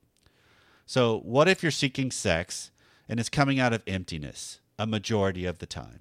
So, 0.85 1.21
what 1.21 1.49
if 1.49 1.63
you're 1.63 1.71
seeking 1.71 2.11
sex 2.11 2.71
and 3.09 3.21
it's 3.21 3.29
coming 3.29 3.61
out 3.61 3.73
of 3.73 3.83
emptiness 3.87 4.61
a 4.79 4.87
majority 4.87 5.45
of 5.45 5.59
the 5.59 5.67
time? 5.67 6.01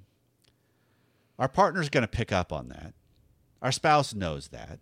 Our 1.37 1.49
partner's 1.49 1.89
going 1.89 2.03
to 2.03 2.07
pick 2.07 2.31
up 2.31 2.51
on 2.51 2.69
that. 2.69 2.93
Our 3.61 3.71
spouse 3.71 4.13
knows 4.13 4.49
that. 4.49 4.79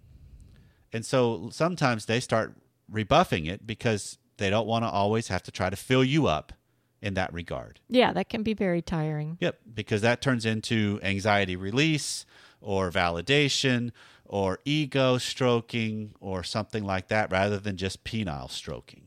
And 0.92 1.06
so 1.06 1.50
sometimes 1.52 2.06
they 2.06 2.20
start 2.20 2.56
rebuffing 2.90 3.46
it 3.46 3.66
because 3.66 4.18
they 4.38 4.50
don't 4.50 4.68
want 4.68 4.84
to 4.84 4.90
always 4.90 5.28
have 5.30 5.44
to 5.44 5.52
try 5.52 5.70
to 5.70 5.76
fill 5.76 6.04
you 6.04 6.28
up 6.28 6.54
in 7.02 7.14
that 7.14 7.32
regard. 7.34 7.80
yeah, 7.88 8.12
that 8.14 8.30
can 8.30 8.42
be 8.42 8.54
very 8.54 8.82
tiring. 8.82 9.38
Yep, 9.40 9.60
because 9.74 10.02
that 10.02 10.22
turns 10.22 10.46
into 10.46 11.00
anxiety 11.04 11.56
release 11.56 12.26
or 12.62 12.90
validation 12.90 13.92
or 14.26 14.60
ego 14.66 15.20
stroking 15.20 16.16
or 16.20 16.44
something 16.44 16.84
like 16.84 17.10
that 17.10 17.32
rather 17.32 17.60
than 17.60 17.78
just 17.78 18.04
penile 18.04 18.50
stroking. 18.50 19.04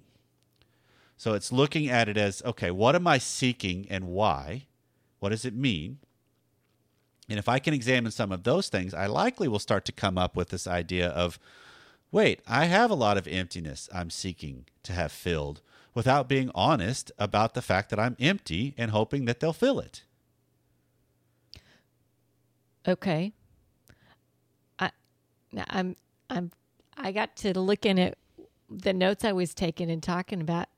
So 1.17 1.35
it's 1.35 1.51
looking 1.51 1.89
at 1.89 2.09
it 2.09 2.17
as 2.17 2.41
okay, 2.45 2.71
what 2.71 2.95
am 2.95 3.07
I 3.07 3.19
seeking 3.19 3.87
and 3.91 4.07
why? 4.07 4.67
What 5.19 5.31
does 5.31 5.45
it 5.45 5.55
mean? 5.55 5.99
And 7.29 7.39
if 7.39 7.49
I 7.49 7.59
can 7.59 7.75
examine 7.75 8.11
some 8.11 8.33
of 8.33 8.45
those 8.45 8.69
things, 8.69 8.95
I 8.95 9.07
likely 9.07 9.49
will 9.49 9.59
start 9.59 9.85
to 9.87 9.93
come 9.93 10.17
up 10.17 10.37
with 10.37 10.49
this 10.49 10.67
idea 10.67 11.09
of 11.09 11.39
wait, 12.11 12.41
I 12.47 12.65
have 12.65 12.91
a 12.91 12.95
lot 12.95 13.19
of 13.19 13.29
emptiness 13.29 13.89
I'm 13.95 14.11
seeking 14.11 14.65
to 14.83 14.93
have 14.93 15.13
filled 15.13 15.61
without 15.95 16.29
being 16.29 16.51
honest 16.55 17.13
about 17.19 17.55
the 17.55 17.63
fact 17.63 17.91
that 17.91 17.99
I'm 17.99 18.17
empty 18.19 18.75
and 18.79 18.91
hoping 18.91 19.27
that 19.27 19.41
they'll 19.41 19.53
fill 19.53 19.79
it. 19.81 20.05
Okay. 22.87 23.33
I 24.79 24.91
I'm 25.69 25.97
I'm 26.31 26.53
I 26.97 27.13
got 27.13 27.37
to 27.37 27.59
looking 27.59 27.99
at 28.01 28.17
the 28.71 28.93
notes 28.93 29.25
I 29.25 29.33
was 29.33 29.55
taking 29.55 29.91
and 29.91 30.03
talking 30.03 30.41
about 30.41 30.69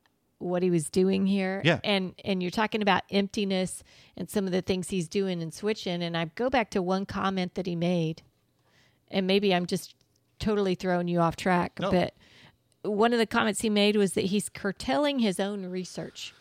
what 0.41 0.63
he 0.63 0.71
was 0.71 0.91
doing 0.91 1.27
here. 1.27 1.63
Yeah. 1.65 1.79
And 1.85 2.15
and 2.25 2.43
you're 2.43 2.51
talking 2.51 2.83
about 2.83 3.03
emptiness 3.11 3.85
and 4.17 4.29
some 4.29 4.47
of 4.47 4.53
the 4.53 4.63
things 4.63 4.89
he's 4.89 5.09
doing 5.09 5.41
and 5.41 5.55
switching. 5.55 6.03
And 6.03 6.17
I 6.17 6.25
go 6.35 6.51
back 6.51 6.71
to 6.71 6.83
one 6.83 7.07
comment 7.07 7.55
that 7.55 7.67
he 7.67 7.77
made. 7.77 8.23
And 9.11 9.27
maybe 9.27 9.55
I'm 9.55 9.67
just 9.67 9.95
totally 10.39 10.75
throwing 10.75 11.09
you 11.09 11.21
off 11.21 11.37
track. 11.37 11.79
No. 11.79 11.91
But 11.91 12.15
one 12.83 13.13
of 13.13 13.19
the 13.19 13.27
comments 13.27 13.61
he 13.61 13.71
made 13.71 13.97
was 13.97 14.15
that 14.15 14.27
he's 14.27 14.49
curtailing 14.49 15.19
his 15.19 15.39
own 15.39 15.67
research. 15.67 16.35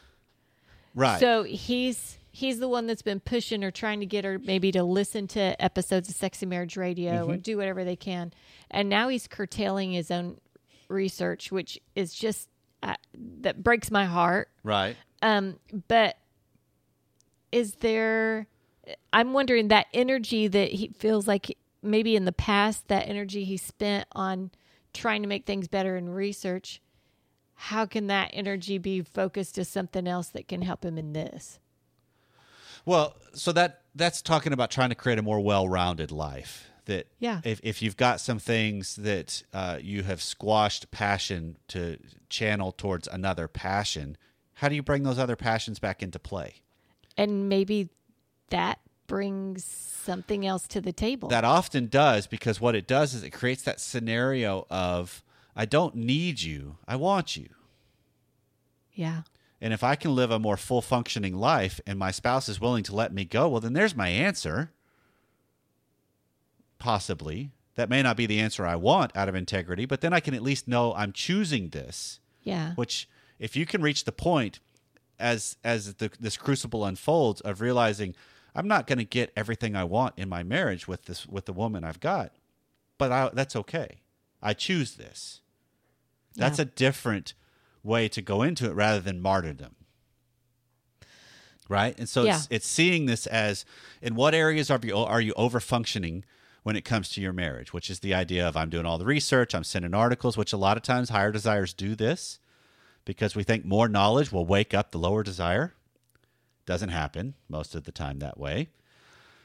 Right. 0.96 1.20
So 1.20 1.44
he's 1.44 2.18
he's 2.32 2.60
the 2.60 2.68
one 2.68 2.88
that's 2.88 3.02
been 3.02 3.20
pushing 3.20 3.64
or 3.64 3.72
trying 3.72 4.00
to 4.00 4.06
get 4.06 4.24
her 4.24 4.40
maybe 4.40 4.72
to 4.72 4.84
listen 4.84 5.28
to 5.28 5.62
episodes 5.62 6.10
of 6.10 6.16
Sexy 6.16 6.46
Marriage 6.46 6.78
Radio 6.78 7.26
or 7.26 7.34
mm-hmm. 7.34 7.42
do 7.42 7.58
whatever 7.58 7.84
they 7.84 7.96
can, 7.96 8.32
and 8.72 8.90
now 8.90 9.10
he's 9.10 9.28
curtailing 9.28 9.92
his 9.92 10.10
own 10.10 10.40
research, 10.88 11.52
which 11.52 11.80
is 11.96 12.14
just 12.14 12.50
uh, 12.84 12.96
that 13.42 13.64
breaks 13.64 13.92
my 13.92 14.06
heart. 14.06 14.50
right. 14.64 14.96
Um, 15.22 15.60
but 15.88 16.18
is 17.52 17.76
there? 17.76 18.48
I'm 19.12 19.34
wondering 19.34 19.68
that 19.68 19.88
energy 19.94 20.48
that 20.48 20.72
he 20.72 20.90
feels 20.98 21.28
like 21.28 21.58
maybe 21.82 22.16
in 22.16 22.26
the 22.26 22.32
past 22.32 22.88
that 22.88 23.08
energy 23.08 23.44
he 23.44 23.58
spent 23.58 24.08
on 24.14 24.52
trying 24.94 25.22
to 25.22 25.28
make 25.28 25.46
things 25.46 25.68
better 25.68 25.96
in 25.96 26.10
research. 26.10 26.82
How 27.56 27.86
can 27.86 28.08
that 28.08 28.30
energy 28.34 28.78
be 28.78 29.02
focused 29.02 29.56
to 29.56 29.66
something 29.66 30.08
else 30.08 30.30
that 30.30 30.48
can 30.48 30.62
help 30.62 30.84
him 30.86 30.98
in 30.98 31.14
this? 31.14 31.60
Well, 32.86 33.16
so 33.34 33.52
that 33.52 33.82
that's 33.94 34.22
talking 34.22 34.54
about 34.54 34.72
trying 34.72 34.90
to 34.90 34.96
create 34.96 35.20
a 35.20 35.22
more 35.22 35.40
well-rounded 35.40 36.12
life. 36.12 36.69
That 36.90 37.08
Yeah. 37.20 37.42
if 37.44 37.60
if 37.64 37.82
you've 37.82 37.98
got 37.98 38.20
some 38.20 38.40
things 38.40 38.96
that 38.98 39.44
uh, 39.54 39.78
you 39.82 40.04
have 40.04 40.22
squashed 40.22 40.92
passion 40.92 41.58
to 41.70 41.98
channel 42.30 42.72
towards 42.72 43.08
another 43.08 43.48
passion, 43.48 44.18
how 44.56 44.68
do 44.70 44.76
you 44.76 44.84
bring 44.84 45.04
those 45.04 45.18
other 45.20 45.36
passions 45.36 45.80
back 45.80 46.04
into 46.04 46.20
play? 46.20 46.56
and 47.18 47.50
maybe 47.50 47.90
that 48.50 48.80
brings 49.08 49.66
something 49.66 50.46
else 50.46 50.66
to 50.68 50.80
the 50.80 50.94
table. 50.94 51.28
That 51.30 51.44
often 51.44 51.88
does 51.88 52.28
because 52.28 52.62
what 52.62 52.76
it 52.76 52.88
does 52.88 53.14
is 53.14 53.24
it 53.24 53.32
creates 53.32 53.64
that 53.64 53.80
scenario 53.82 54.66
of 54.70 55.22
I 55.56 55.66
don't 55.66 55.96
need 55.96 56.42
you, 56.42 56.78
I 56.88 56.96
want 56.96 57.36
you. 57.36 57.50
yeah. 58.94 59.22
And 59.62 59.74
if 59.74 59.84
I 59.84 59.96
can 59.96 60.16
live 60.16 60.32
a 60.32 60.40
more 60.40 60.56
full 60.56 60.82
functioning 60.82 61.36
life 61.36 61.82
and 61.86 62.00
my 62.00 62.12
spouse 62.12 62.48
is 62.48 62.62
willing 62.62 62.84
to 62.86 62.96
let 62.96 63.12
me 63.14 63.26
go, 63.26 63.50
well, 63.50 63.60
then 63.60 63.74
there's 63.74 63.96
my 63.96 64.08
answer. 64.08 64.72
Possibly. 66.80 67.52
That 67.76 67.90
may 67.90 68.02
not 68.02 68.18
be 68.18 68.26
the 68.26 68.40
answer 68.40 68.66
I 68.66 68.76
want 68.76 69.16
out 69.16 69.30
of 69.30 69.36
integrity, 69.36 69.86
but 69.86 70.02
then 70.02 70.12
I 70.14 70.20
can 70.20 70.34
at 70.34 70.42
least 70.42 70.68
know 70.68 70.94
I'm 70.96 71.14
choosing 71.14 71.70
this, 71.70 72.20
Yeah. 72.44 72.74
which 72.76 73.08
if 73.38 73.56
you 73.56 73.66
can 73.66 73.82
reach 73.82 74.04
the 74.06 74.12
point 74.12 74.60
as 75.18 75.56
as 75.64 75.94
the, 75.96 76.10
this 76.20 76.36
crucible 76.38 76.84
unfolds 76.86 77.40
of 77.42 77.62
realizing 77.62 78.16
I'm 78.56 78.68
not 78.68 78.88
going 78.88 78.98
to 78.98 79.06
get 79.06 79.32
everything 79.36 79.76
I 79.76 79.84
want 79.86 80.16
in 80.18 80.28
my 80.28 80.44
marriage 80.44 80.88
with 80.88 81.06
this 81.06 81.26
with 81.28 81.46
the 81.46 81.54
woman 81.54 81.84
I've 81.86 82.00
got, 82.02 82.34
but 82.98 83.12
I, 83.12 83.30
that's 83.34 83.56
okay. 83.56 84.02
I 84.42 84.54
choose 84.54 84.96
this. 84.96 85.42
That's 86.36 86.58
Yeah. 86.60 86.64
a 86.64 86.66
different 86.66 87.34
way 87.84 88.10
to 88.10 88.22
go 88.22 88.42
into 88.42 88.66
it 88.70 88.74
rather 88.74 89.00
than 89.00 89.22
martyrdom. 89.22 89.76
Right? 91.70 91.98
And 92.00 92.10
so 92.10 92.26
it's 92.26 92.48
it's 92.50 92.68
seeing 92.68 93.06
this 93.06 93.28
as 93.28 93.64
in 94.02 94.16
what 94.16 94.34
areas 94.34 94.72
are 94.72 94.80
you 94.84 94.98
are 94.98 95.22
you 95.22 95.34
over 95.38 95.60
functioning 95.60 96.26
when 96.70 96.76
it 96.76 96.86
comes 96.86 97.10
to 97.10 97.20
your 97.20 97.34
marriage, 97.34 97.74
which 97.74 97.90
is 97.90 98.02
the 98.02 98.14
idea 98.14 98.48
of 98.48 98.56
I'm 98.56 98.70
doing 98.70 98.86
all 98.86 99.00
the 99.00 99.06
research, 99.06 99.56
I'm 99.56 99.64
sending 99.64 99.96
articles, 99.96 100.38
which 100.38 100.54
a 100.54 100.58
lot 100.58 100.78
of 100.78 100.84
times 100.84 101.10
higher 101.10 101.32
desires 101.32 101.74
do 101.74 101.96
this 101.96 102.38
because 103.06 103.36
we 103.36 103.42
think 103.42 103.66
more 103.66 103.90
knowledge 103.90 104.32
will 104.32 104.46
wake 104.46 104.76
up 104.76 104.92
the 104.92 105.00
lower 105.00 105.24
desire. 105.24 105.74
Doesn't 106.68 106.90
happen 106.90 107.34
most 107.50 107.74
of 107.74 107.86
the 107.86 107.92
time 107.92 108.20
that 108.20 108.40
way. 108.40 108.70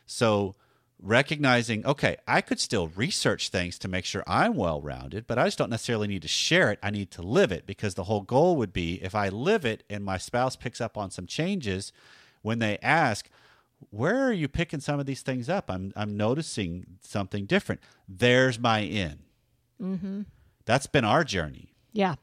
So, 0.04 0.54
recognizing, 1.00 1.86
okay, 1.86 2.18
I 2.28 2.42
could 2.42 2.60
still 2.60 2.88
research 2.88 3.48
things 3.48 3.78
to 3.78 3.88
make 3.88 4.04
sure 4.04 4.22
I'm 4.26 4.54
well 4.54 4.82
rounded, 4.82 5.26
but 5.26 5.38
I 5.38 5.46
just 5.46 5.56
don't 5.56 5.70
necessarily 5.70 6.08
need 6.08 6.20
to 6.20 6.28
share 6.28 6.70
it. 6.72 6.78
I 6.82 6.90
need 6.90 7.10
to 7.12 7.22
live 7.22 7.52
it 7.52 7.64
because 7.64 7.94
the 7.94 8.04
whole 8.04 8.20
goal 8.20 8.56
would 8.56 8.74
be 8.74 9.02
if 9.02 9.14
I 9.14 9.30
live 9.30 9.64
it 9.64 9.82
and 9.88 10.04
my 10.04 10.18
spouse 10.18 10.56
picks 10.56 10.78
up 10.78 10.98
on 10.98 11.10
some 11.10 11.26
changes, 11.26 11.90
when 12.42 12.58
they 12.58 12.76
ask, 12.82 13.30
where 13.90 14.26
are 14.26 14.32
you 14.32 14.48
picking 14.48 14.80
some 14.80 14.98
of 15.00 15.06
these 15.06 15.22
things 15.22 15.48
up? 15.48 15.70
I'm, 15.70 15.92
I'm 15.96 16.16
noticing 16.16 16.86
something 17.00 17.46
different. 17.46 17.80
There's 18.08 18.58
my 18.58 18.80
in. 18.80 19.20
Mm-hmm. 19.80 20.22
That's 20.64 20.86
been 20.86 21.04
our 21.04 21.24
journey. 21.24 21.74
Yeah. 21.92 22.16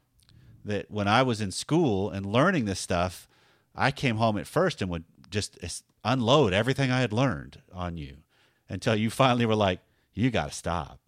That 0.64 0.90
when 0.90 1.08
I 1.08 1.22
was 1.22 1.40
in 1.40 1.50
school 1.50 2.10
and 2.10 2.26
learning 2.26 2.64
this 2.66 2.80
stuff, 2.80 3.28
I 3.74 3.90
came 3.90 4.16
home 4.16 4.36
at 4.38 4.46
first 4.46 4.82
and 4.82 4.90
would 4.90 5.04
just 5.30 5.58
unload 6.04 6.52
everything 6.52 6.90
I 6.90 7.00
had 7.00 7.12
learned 7.12 7.62
on 7.72 7.96
you 7.96 8.18
until 8.68 8.94
you 8.94 9.10
finally 9.10 9.46
were 9.46 9.54
like, 9.56 9.80
you 10.14 10.30
got 10.30 10.50
to 10.50 10.54
stop. 10.54 10.98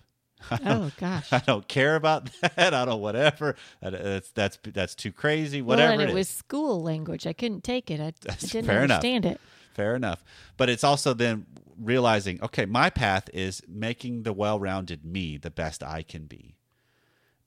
Oh 0.67 0.91
gosh. 0.99 1.33
I 1.33 1.39
don't 1.39 1.67
care 1.69 1.97
about 1.97 2.29
that. 2.43 2.75
I 2.75 2.85
don't 2.85 3.01
whatever. 3.01 3.57
That's 3.81 4.31
that's 4.33 4.59
that's 4.63 4.95
too 4.95 5.11
crazy. 5.11 5.63
Whatever. 5.63 5.93
Well, 5.93 6.01
and 6.01 6.11
it, 6.11 6.13
it 6.13 6.15
was 6.15 6.29
school 6.29 6.83
language. 6.83 7.27
I 7.27 7.33
couldn't 7.33 7.65
take 7.65 7.91
it. 7.91 7.99
I, 7.99 8.13
I 8.31 8.35
didn't 8.41 8.67
fair 8.67 8.85
enough. 8.85 8.97
understand 8.97 9.25
it. 9.25 9.41
Fair 9.75 9.95
enough. 9.95 10.25
But 10.57 10.69
it's 10.69 10.85
also 10.85 11.15
then 11.15 11.47
realizing, 11.79 12.43
okay, 12.43 12.65
my 12.65 12.91
path 12.91 13.29
is 13.33 13.63
making 13.69 14.23
the 14.23 14.33
well-rounded 14.33 15.05
me 15.05 15.37
the 15.37 15.51
best 15.51 15.83
I 15.83 16.03
can 16.03 16.27
be. 16.27 16.57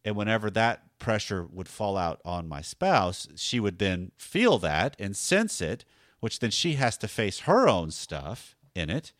And 0.03 0.15
whenever 0.15 0.49
that 0.51 0.99
pressure 0.99 1.45
would 1.51 1.67
fall 1.67 1.97
out 1.97 2.21
on 2.23 2.47
my 2.47 2.61
spouse, 2.61 3.27
she 3.35 3.59
would 3.59 3.79
then 3.79 4.11
feel 4.17 4.57
that 4.59 4.95
and 4.99 5.15
sense 5.15 5.61
it, 5.61 5.85
which 6.19 6.39
then 6.39 6.51
she 6.51 6.73
has 6.73 6.97
to 6.99 7.07
face 7.07 7.39
her 7.39 7.67
own 7.67 7.91
stuff 7.91 8.55
in 8.75 8.89
it 8.89 9.11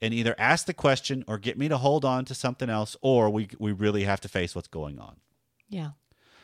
and 0.00 0.14
either 0.14 0.34
ask 0.38 0.66
the 0.66 0.74
question 0.74 1.24
or 1.26 1.38
get 1.38 1.58
me 1.58 1.68
to 1.68 1.76
hold 1.76 2.04
on 2.04 2.24
to 2.24 2.34
something 2.34 2.70
else 2.70 2.96
or 3.00 3.30
we 3.30 3.48
we 3.58 3.72
really 3.72 4.04
have 4.04 4.20
to 4.20 4.28
face 4.28 4.54
what's 4.54 4.68
going 4.68 4.98
on. 4.98 5.16
Yeah. 5.68 5.90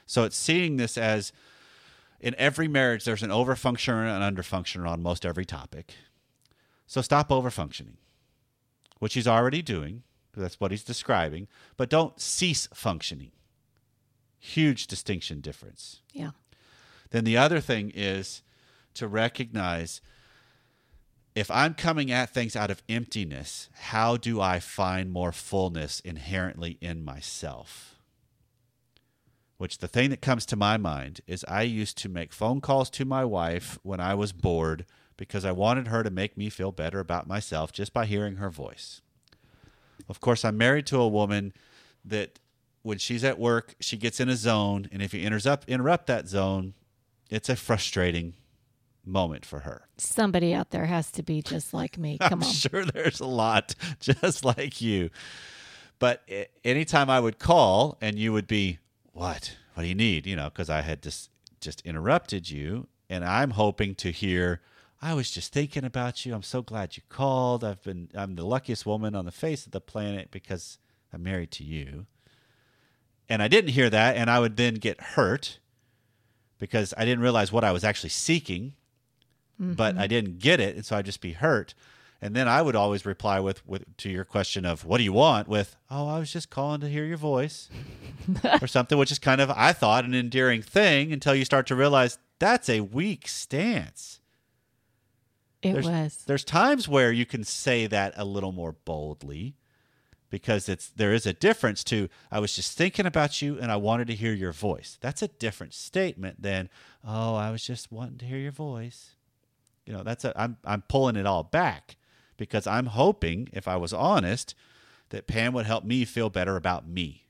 So 0.07 0.24
it's 0.24 0.37
seeing 0.37 0.77
this 0.77 0.98
as 0.98 1.33
in 2.20 2.35
every 2.38 2.68
marriage, 2.68 3.05
there's 3.05 3.22
an 3.22 3.31
overfunctioner 3.31 4.07
and 4.07 4.22
an 4.22 4.35
underfunctioner 4.35 4.88
on 4.88 5.03
most 5.03 5.27
every 5.27 5.44
topic. 5.44 5.94
So 6.87 7.00
stop 7.00 7.29
overfunctioning, 7.29 7.96
which 8.98 9.14
he's 9.14 9.29
already 9.29 9.62
doing. 9.62 10.03
That's 10.37 10.61
what 10.61 10.70
he's 10.70 10.85
describing. 10.85 11.48
But 11.77 11.90
don't 11.90 12.20
cease 12.20 12.68
functioning. 12.74 13.33
Huge 14.38 14.87
distinction 14.87 15.40
difference. 15.40 16.00
Yeah. 16.12 16.31
Then 17.11 17.24
the 17.24 17.37
other 17.37 17.61
thing 17.61 17.92
is 17.94 18.42
to 18.94 19.09
recognize 19.09 20.00
if 21.35 21.50
I'm 21.50 21.74
coming 21.74 22.11
at 22.12 22.31
things 22.31 22.55
out 22.55 22.70
of 22.70 22.83
emptiness, 22.88 23.68
how 23.72 24.16
do 24.16 24.40
I 24.40 24.61
find 24.61 25.11
more 25.11 25.33
fullness 25.33 26.00
inherently 26.00 26.79
in 26.81 27.05
myself? 27.05 27.93
Which 29.56 29.78
the 29.78 29.88
thing 29.88 30.10
that 30.10 30.20
comes 30.20 30.44
to 30.46 30.56
my 30.56 30.76
mind 30.76 31.20
is 31.26 31.44
I 31.46 31.62
used 31.62 31.96
to 31.98 32.08
make 32.08 32.32
phone 32.32 32.60
calls 32.60 32.90
to 32.90 33.04
my 33.04 33.24
wife 33.24 33.78
when 33.82 34.00
I 34.00 34.14
was 34.14 34.32
bored 34.32 34.84
because 35.16 35.44
I 35.44 35.52
wanted 35.52 35.88
her 35.88 36.02
to 36.02 36.10
make 36.10 36.36
me 36.36 36.50
feel 36.50 36.72
better 36.72 36.98
about 36.98 37.28
myself 37.28 37.72
just 37.72 37.92
by 37.92 38.04
hearing 38.06 38.36
her 38.36 38.50
voice. 38.50 39.00
Of 40.08 40.20
course, 40.20 40.44
I'm 40.44 40.58
married 40.58 40.86
to 40.86 40.98
a 40.98 41.08
woman 41.08 41.52
that 42.04 42.40
when 42.82 42.98
she's 42.98 43.24
at 43.24 43.38
work, 43.38 43.76
she 43.80 43.96
gets 43.96 44.20
in 44.20 44.28
a 44.28 44.36
zone, 44.36 44.88
and 44.92 45.00
if 45.00 45.14
you 45.14 45.24
interrupt 45.24 45.68
interrupt 45.68 46.06
that 46.08 46.28
zone, 46.28 46.74
it's 47.30 47.48
a 47.48 47.56
frustrating 47.56 48.34
moment 49.06 49.46
for 49.46 49.60
her. 49.60 49.88
Somebody 49.98 50.52
out 50.52 50.70
there 50.70 50.86
has 50.86 51.10
to 51.12 51.22
be 51.22 51.42
just 51.42 51.72
like 51.72 51.96
me. 51.96 52.18
Come 52.20 52.42
I'm 52.42 52.48
on. 52.48 52.52
sure 52.52 52.84
there's 52.84 53.20
a 53.20 53.26
lot 53.26 53.74
just 54.00 54.44
like 54.44 54.80
you. 54.80 55.10
But 55.98 56.28
anytime 56.64 57.08
I 57.08 57.20
would 57.20 57.38
call 57.38 57.96
and 58.00 58.18
you 58.18 58.32
would 58.32 58.46
be, 58.46 58.78
what? 59.14 59.57
What 59.72 59.85
do 59.85 59.88
you 59.88 59.94
need? 59.94 60.27
You 60.27 60.37
know, 60.37 60.50
because 60.50 60.68
I 60.68 60.83
had 60.83 61.03
just 61.03 61.31
just 61.61 61.81
interrupted 61.81 62.50
you, 62.50 62.87
and 63.09 63.24
I'm 63.24 63.53
hoping 63.53 63.94
to 63.96 64.11
hear. 64.11 64.61
I 65.00 65.14
was 65.14 65.31
just 65.31 65.53
thinking 65.53 65.85
about 65.85 66.24
you. 66.24 66.35
I'm 66.35 66.42
so 66.42 66.62
glad 66.62 66.96
you 66.96 67.03
called. 67.09 67.64
I've 67.64 67.83
been 67.83 68.11
I'm 68.14 68.37
the 68.37 68.44
luckiest 68.44 68.85
woman 68.85 69.14
on 69.14 69.24
the 69.24 69.33
face 69.33 69.64
of 69.66 69.72
the 69.72 69.81
planet 69.81 70.31
because 70.31 70.79
I'm 71.12 71.22
married 71.22 71.50
to 71.53 71.64
you. 71.64 72.07
And 73.29 73.42
I 73.42 73.48
didn't 73.48 73.70
hear 73.70 73.88
that, 73.88 74.16
and 74.16 74.29
I 74.29 74.38
would 74.38 74.57
then 74.59 74.74
get 74.74 75.00
hurt 75.00 75.59
because 76.59 76.92
I 76.98 77.07
didn't 77.07 77.22
realize 77.22 77.50
what 77.50 77.64
I 77.64 77.72
was 77.72 77.83
actually 77.83 78.11
seeking 78.11 78.74
but 79.59 79.96
I 79.96 80.00
mm-hmm. 80.00 80.09
didn't 80.09 80.38
get 80.38 80.61
it, 80.61 80.77
and 80.77 80.85
so 80.85 80.96
I'd 80.96 81.05
just 81.05 81.20
be 81.20 81.33
hurt. 81.33 81.74
And 82.24 82.34
then 82.34 82.48
I 82.48 82.62
would 82.62 82.74
always 82.74 83.04
reply 83.04 83.38
with, 83.38 83.68
with 83.68 83.98
to 83.98 84.08
your 84.08 84.24
question 84.24 84.64
of 84.64 84.87
what 84.87 84.96
do 84.96 85.04
you 85.04 85.12
want 85.12 85.46
with, 85.46 85.76
oh, 85.90 86.08
I 86.08 86.18
was 86.18 86.32
just 86.32 86.48
calling 86.48 86.80
to 86.80 86.88
hear 86.88 87.04
your 87.04 87.18
voice 87.18 87.68
or 88.62 88.66
something, 88.66 88.96
which 88.96 89.12
is 89.12 89.18
kind 89.18 89.42
of 89.42 89.50
I 89.50 89.74
thought 89.74 90.06
an 90.06 90.14
endearing 90.14 90.62
thing 90.62 91.12
until 91.12 91.34
you 91.34 91.44
start 91.44 91.66
to 91.66 91.74
realize 91.74 92.18
that's 92.38 92.70
a 92.70 92.80
weak 92.80 93.28
stance. 93.28 94.20
It 95.60 95.74
there's, 95.74 95.87
was. 95.87 96.24
There's 96.26 96.44
times 96.44 96.88
where 96.88 97.12
you 97.12 97.26
can 97.26 97.44
say 97.44 97.87
that 97.88 98.14
a 98.16 98.24
little 98.24 98.52
more 98.52 98.72
boldly 98.72 99.56
because 100.30 100.66
it's 100.66 100.88
there 100.88 101.12
is 101.12 101.26
a 101.26 101.34
difference 101.34 101.84
to 101.84 102.08
I 102.32 102.40
was 102.40 102.56
just 102.56 102.74
thinking 102.74 103.04
about 103.04 103.42
you 103.42 103.58
and 103.58 103.70
I 103.70 103.76
wanted 103.76 104.06
to 104.06 104.14
hear 104.14 104.32
your 104.32 104.52
voice. 104.52 104.96
That's 105.02 105.20
a 105.20 105.28
different 105.28 105.74
statement 105.74 106.40
than 106.40 106.70
oh, 107.06 107.34
I 107.34 107.50
was 107.50 107.66
just 107.66 107.92
wanting 107.92 108.16
to 108.16 108.24
hear 108.24 108.38
your 108.38 108.50
voice. 108.50 109.10
You 109.84 109.92
know, 109.92 110.02
that's 110.02 110.24
a 110.24 110.32
I'm 110.40 110.56
I'm 110.64 110.80
pulling 110.88 111.16
it 111.16 111.26
all 111.26 111.42
back 111.42 111.98
because 112.36 112.66
I'm 112.66 112.86
hoping 112.86 113.48
if 113.52 113.66
I 113.68 113.76
was 113.76 113.92
honest 113.92 114.54
that 115.10 115.26
Pam 115.26 115.52
would 115.54 115.66
help 115.66 115.84
me 115.84 116.04
feel 116.04 116.30
better 116.30 116.56
about 116.56 116.86
me. 116.88 117.20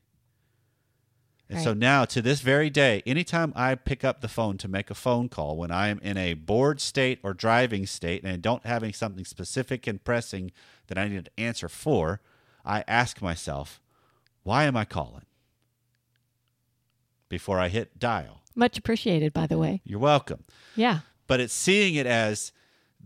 And 1.47 1.61
so 1.61 1.75
now 1.75 2.05
to 2.05 2.23
this 2.23 2.41
very 2.41 2.71
day, 2.71 3.03
anytime 3.05 3.53
I 3.55 3.75
pick 3.75 4.03
up 4.03 4.21
the 4.21 4.27
phone 4.27 4.57
to 4.57 4.67
make 4.67 4.89
a 4.89 4.95
phone 4.95 5.29
call 5.29 5.55
when 5.57 5.69
I 5.69 5.89
am 5.89 5.99
in 5.99 6.17
a 6.17 6.33
bored 6.33 6.81
state 6.81 7.19
or 7.21 7.35
driving 7.35 7.85
state 7.85 8.23
and 8.23 8.31
I 8.33 8.37
don't 8.37 8.65
having 8.65 8.93
something 8.93 9.25
specific 9.25 9.85
and 9.85 10.03
pressing 10.03 10.51
that 10.87 10.97
I 10.97 11.07
need 11.07 11.25
to 11.25 11.31
answer 11.39 11.69
for, 11.69 12.19
I 12.65 12.83
ask 12.87 13.21
myself, 13.21 13.79
why 14.41 14.63
am 14.63 14.75
I 14.75 14.85
calling? 14.85 15.25
Before 17.29 17.59
I 17.59 17.67
hit 17.69 17.99
dial. 17.99 18.41
Much 18.55 18.77
appreciated, 18.77 19.31
by 19.33 19.45
the 19.45 19.57
way. 19.57 19.81
You're 19.83 19.99
welcome 19.99 20.45
Yeah. 20.75 20.99
but 21.27 21.39
it's 21.39 21.53
seeing 21.53 21.93
it 21.95 22.07
as 22.07 22.51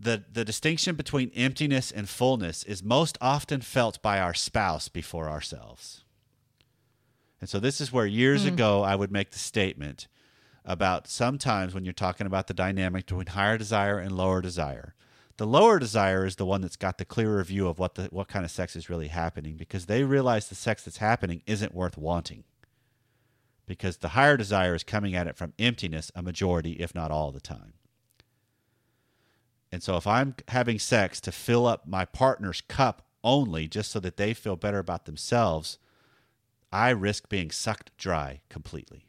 the 0.00 0.24
the 0.32 0.44
distinction 0.44 0.94
between 0.96 1.30
emptiness 1.34 1.90
and 1.90 2.08
fullness 2.08 2.62
is 2.64 2.82
most 2.82 3.18
often 3.20 3.60
felt 3.60 4.00
by 4.00 4.18
our 4.18 4.34
spouse 4.34 4.88
before 4.88 5.28
ourselves. 5.28 6.04
And 7.40 7.48
so 7.48 7.60
this 7.60 7.80
is 7.80 7.92
where 7.92 8.06
years 8.06 8.44
mm. 8.44 8.48
ago 8.48 8.82
I 8.82 8.96
would 8.96 9.12
make 9.12 9.30
the 9.30 9.38
statement 9.38 10.08
about 10.64 11.06
sometimes 11.06 11.74
when 11.74 11.84
you're 11.84 11.92
talking 11.92 12.26
about 12.26 12.46
the 12.46 12.54
dynamic 12.54 13.06
between 13.06 13.26
higher 13.26 13.58
desire 13.58 13.98
and 13.98 14.12
lower 14.12 14.40
desire. 14.40 14.94
The 15.36 15.46
lower 15.46 15.78
desire 15.78 16.26
is 16.26 16.36
the 16.36 16.44
one 16.44 16.60
that's 16.60 16.76
got 16.76 16.98
the 16.98 17.04
clearer 17.04 17.42
view 17.44 17.66
of 17.68 17.78
what 17.78 17.94
the 17.94 18.04
what 18.10 18.28
kind 18.28 18.44
of 18.44 18.50
sex 18.50 18.76
is 18.76 18.90
really 18.90 19.08
happening 19.08 19.56
because 19.56 19.86
they 19.86 20.04
realize 20.04 20.48
the 20.48 20.54
sex 20.54 20.84
that's 20.84 20.98
happening 20.98 21.42
isn't 21.46 21.74
worth 21.74 21.98
wanting. 21.98 22.44
Because 23.66 23.98
the 23.98 24.08
higher 24.08 24.36
desire 24.36 24.74
is 24.74 24.82
coming 24.82 25.14
at 25.14 25.26
it 25.26 25.36
from 25.36 25.52
emptiness 25.58 26.10
a 26.14 26.22
majority 26.22 26.72
if 26.72 26.94
not 26.94 27.10
all 27.10 27.32
the 27.32 27.40
time. 27.40 27.74
And 29.72 29.82
so 29.82 29.96
if 29.96 30.06
I'm 30.06 30.34
having 30.48 30.78
sex 30.78 31.20
to 31.22 31.32
fill 31.32 31.66
up 31.66 31.86
my 31.86 32.04
partner's 32.04 32.60
cup 32.60 33.06
only 33.22 33.68
just 33.68 33.90
so 33.90 34.00
that 34.00 34.16
they 34.16 34.34
feel 34.34 34.56
better 34.56 34.78
about 34.78 35.04
themselves, 35.04 35.78
I 36.72 36.90
risk 36.90 37.28
being 37.28 37.50
sucked 37.50 37.96
dry 37.96 38.40
completely. 38.48 39.06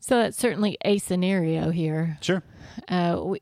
So 0.00 0.16
that's 0.16 0.38
certainly 0.38 0.78
a 0.84 0.98
scenario 0.98 1.70
here. 1.70 2.18
Sure. 2.22 2.42
Uh, 2.88 3.20
we, 3.22 3.40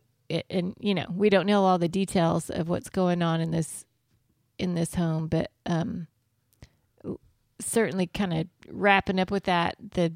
and 0.51 0.75
you 0.81 0.95
know, 0.95 1.07
we 1.15 1.31
don't 1.31 1.47
know 1.47 1.65
all 1.65 1.79
the 1.79 1.89
details 1.89 2.51
of 2.51 2.69
what's 2.69 2.89
going 2.89 3.23
on 3.23 3.41
in 3.41 3.53
this 3.53 3.85
in 4.59 4.75
this 4.75 4.95
home, 4.95 5.29
but 5.29 5.51
um, 5.67 6.07
certainly 7.61 8.07
kind 8.07 8.33
of 8.33 8.47
wrapping 8.69 9.21
up 9.21 9.31
with 9.31 9.45
that 9.45 9.77
the 9.93 10.13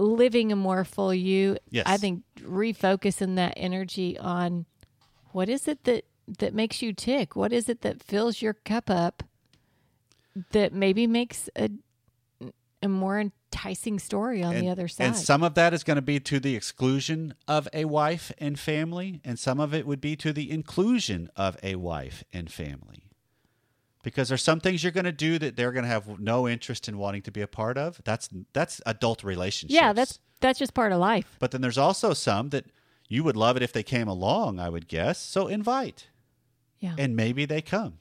living 0.00 0.50
a 0.50 0.56
more 0.56 0.84
full 0.84 1.14
you. 1.14 1.58
Yes. 1.70 1.84
I 1.86 1.96
think 1.96 2.22
refocusing 2.40 3.36
that 3.36 3.54
energy 3.56 4.18
on 4.18 4.66
what 5.32 5.48
is 5.48 5.68
it 5.68 5.84
that 5.84 6.04
that 6.38 6.54
makes 6.54 6.82
you 6.82 6.92
tick? 6.92 7.36
What 7.36 7.52
is 7.52 7.68
it 7.68 7.82
that 7.82 8.02
fills 8.02 8.40
your 8.40 8.54
cup 8.54 8.88
up? 8.90 9.22
That 10.52 10.72
maybe 10.72 11.06
makes 11.06 11.48
a 11.56 11.70
a 12.82 12.88
more 12.88 13.20
enticing 13.20 13.98
story 13.98 14.42
on 14.42 14.54
and, 14.54 14.66
the 14.66 14.70
other 14.70 14.88
side. 14.88 15.08
And 15.08 15.16
some 15.16 15.42
of 15.42 15.54
that 15.54 15.74
is 15.74 15.84
going 15.84 15.96
to 15.96 16.02
be 16.02 16.18
to 16.20 16.40
the 16.40 16.56
exclusion 16.56 17.34
of 17.46 17.68
a 17.74 17.84
wife 17.84 18.32
and 18.38 18.58
family, 18.58 19.20
and 19.22 19.38
some 19.38 19.60
of 19.60 19.74
it 19.74 19.86
would 19.86 20.00
be 20.00 20.16
to 20.16 20.32
the 20.32 20.50
inclusion 20.50 21.28
of 21.36 21.58
a 21.62 21.74
wife 21.74 22.24
and 22.32 22.50
family. 22.50 23.09
Because 24.02 24.28
there's 24.28 24.42
some 24.42 24.60
things 24.60 24.82
you're 24.82 24.92
going 24.92 25.04
to 25.04 25.12
do 25.12 25.38
that 25.38 25.56
they're 25.56 25.72
going 25.72 25.84
to 25.84 25.90
have 25.90 26.18
no 26.18 26.48
interest 26.48 26.88
in 26.88 26.98
wanting 26.98 27.22
to 27.22 27.30
be 27.30 27.40
a 27.42 27.46
part 27.46 27.76
of. 27.78 28.00
That's 28.04 28.28
that's 28.52 28.80
adult 28.86 29.22
relationships. 29.24 29.74
Yeah, 29.74 29.92
that's 29.92 30.18
that's 30.40 30.58
just 30.58 30.74
part 30.74 30.92
of 30.92 30.98
life. 30.98 31.36
But 31.38 31.50
then 31.50 31.60
there's 31.60 31.78
also 31.78 32.14
some 32.14 32.48
that 32.50 32.66
you 33.08 33.24
would 33.24 33.36
love 33.36 33.56
it 33.56 33.62
if 33.62 33.72
they 33.72 33.82
came 33.82 34.08
along, 34.08 34.58
I 34.58 34.68
would 34.68 34.88
guess. 34.88 35.18
So 35.18 35.48
invite. 35.48 36.06
Yeah. 36.78 36.94
And 36.96 37.14
maybe 37.16 37.44
they 37.44 37.60
come. 37.60 37.98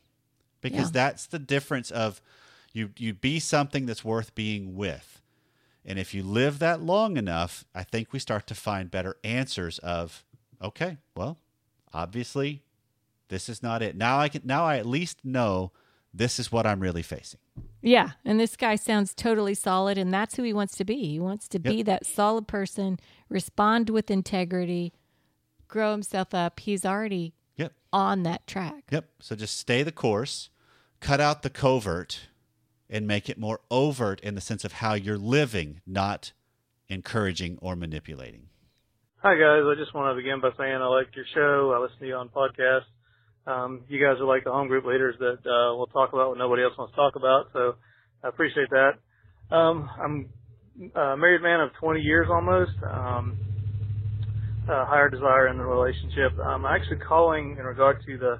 Because 0.61 0.87
Yeah. 0.87 0.91
that's 1.05 1.25
the 1.25 1.39
difference 1.39 1.91
of 1.91 2.21
you 2.73 2.91
you 2.97 3.13
be 3.13 3.39
something 3.39 3.85
that's 3.85 4.03
worth 4.05 4.35
being 4.35 4.75
with. 4.75 5.21
And 5.85 5.97
if 5.97 6.13
you 6.13 6.23
live 6.23 6.59
that 6.59 6.81
long 6.81 7.17
enough, 7.17 7.65
I 7.73 7.83
think 7.83 8.13
we 8.13 8.19
start 8.19 8.45
to 8.47 8.55
find 8.55 8.91
better 8.91 9.17
answers 9.23 9.79
of 9.79 10.23
okay, 10.61 10.97
well, 11.15 11.37
obviously 11.93 12.63
this 13.29 13.49
is 13.49 13.63
not 13.63 13.81
it. 13.81 13.95
Now 13.95 14.19
I 14.19 14.29
can 14.29 14.41
now 14.45 14.65
I 14.65 14.77
at 14.77 14.85
least 14.85 15.19
know 15.23 15.71
this 16.13 16.39
is 16.39 16.51
what 16.51 16.65
I'm 16.65 16.79
really 16.79 17.01
facing. 17.03 17.39
Yeah, 17.81 18.11
and 18.25 18.39
this 18.39 18.55
guy 18.55 18.75
sounds 18.75 19.13
totally 19.13 19.53
solid, 19.53 19.97
and 19.97 20.13
that's 20.13 20.35
who 20.35 20.43
he 20.43 20.53
wants 20.53 20.75
to 20.77 20.83
be. 20.85 20.95
He 21.07 21.19
wants 21.19 21.47
to 21.49 21.59
be 21.59 21.81
that 21.83 22.05
solid 22.05 22.47
person, 22.47 22.99
respond 23.29 23.89
with 23.89 24.11
integrity, 24.11 24.91
grow 25.67 25.91
himself 25.91 26.33
up. 26.33 26.59
He's 26.59 26.85
already 26.85 27.33
Yep. 27.55 27.73
on 27.93 28.23
that 28.23 28.47
track. 28.47 28.83
Yep. 28.91 29.09
So 29.19 29.35
just 29.35 29.57
stay 29.57 29.83
the 29.83 29.91
course, 29.91 30.49
cut 30.99 31.21
out 31.21 31.41
the 31.41 31.49
covert, 31.49 32.27
and 32.89 33.07
make 33.07 33.29
it 33.29 33.37
more 33.37 33.61
overt 33.69 34.19
in 34.21 34.35
the 34.35 34.41
sense 34.41 34.65
of 34.65 34.73
how 34.73 34.95
you're 34.95 35.17
living, 35.17 35.81
not 35.85 36.33
encouraging 36.89 37.57
or 37.61 37.75
manipulating. 37.75 38.49
Hi 39.17 39.35
guys, 39.35 39.63
I 39.65 39.75
just 39.77 39.93
want 39.93 40.11
to 40.11 40.15
begin 40.15 40.39
by 40.41 40.49
saying 40.57 40.75
I 40.75 40.87
like 40.87 41.15
your 41.15 41.25
show. 41.35 41.71
I 41.73 41.79
listen 41.79 41.99
to 41.99 42.07
you 42.07 42.15
on 42.15 42.29
podcasts. 42.29 42.85
Um, 43.47 43.81
you 43.87 44.03
guys 44.03 44.19
are 44.19 44.25
like 44.25 44.43
the 44.43 44.51
home 44.51 44.67
group 44.67 44.85
leaders 44.85 45.15
that 45.19 45.39
uh, 45.45 45.75
will 45.75 45.87
talk 45.87 46.13
about 46.13 46.29
what 46.29 46.37
nobody 46.37 46.63
else 46.63 46.73
wants 46.77 46.93
to 46.93 46.95
talk 46.95 47.15
about. 47.15 47.47
So 47.53 47.75
I 48.23 48.27
appreciate 48.27 48.69
that. 48.69 49.55
Um, 49.55 49.89
I'm 49.99 50.29
a 50.95 51.17
married 51.17 51.41
man 51.41 51.61
of 51.61 51.71
20 51.79 52.01
years 52.01 52.27
almost. 52.29 52.71
Um, 52.83 53.37
uh, 54.69 54.85
higher 54.85 55.09
desire 55.09 55.47
in 55.47 55.57
the 55.57 55.65
relationship. 55.65 56.37
I'm 56.43 56.65
actually 56.65 56.97
calling 56.97 57.57
in 57.57 57.65
regard 57.65 58.05
to 58.05 58.17
the 58.17 58.39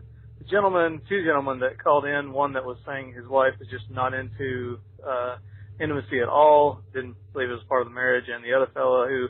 gentleman, 0.50 1.02
two 1.10 1.26
gentlemen 1.26 1.60
that 1.60 1.82
called 1.84 2.06
in. 2.06 2.32
One 2.32 2.54
that 2.54 2.64
was 2.64 2.78
saying 2.86 3.14
his 3.14 3.28
wife 3.28 3.54
is 3.60 3.68
just 3.72 3.90
not 3.90 4.14
into 4.14 4.78
uh, 5.06 5.38
intimacy 5.80 6.20
at 6.20 6.28
all, 6.28 6.82
didn't 6.94 7.16
believe 7.34 7.50
it 7.50 7.54
was 7.54 7.64
part 7.68 7.82
of 7.82 7.88
the 7.88 7.94
marriage, 7.94 8.26
and 8.28 8.44
the 8.44 8.54
other 8.54 8.70
fellow 8.74 9.08
who 9.08 9.28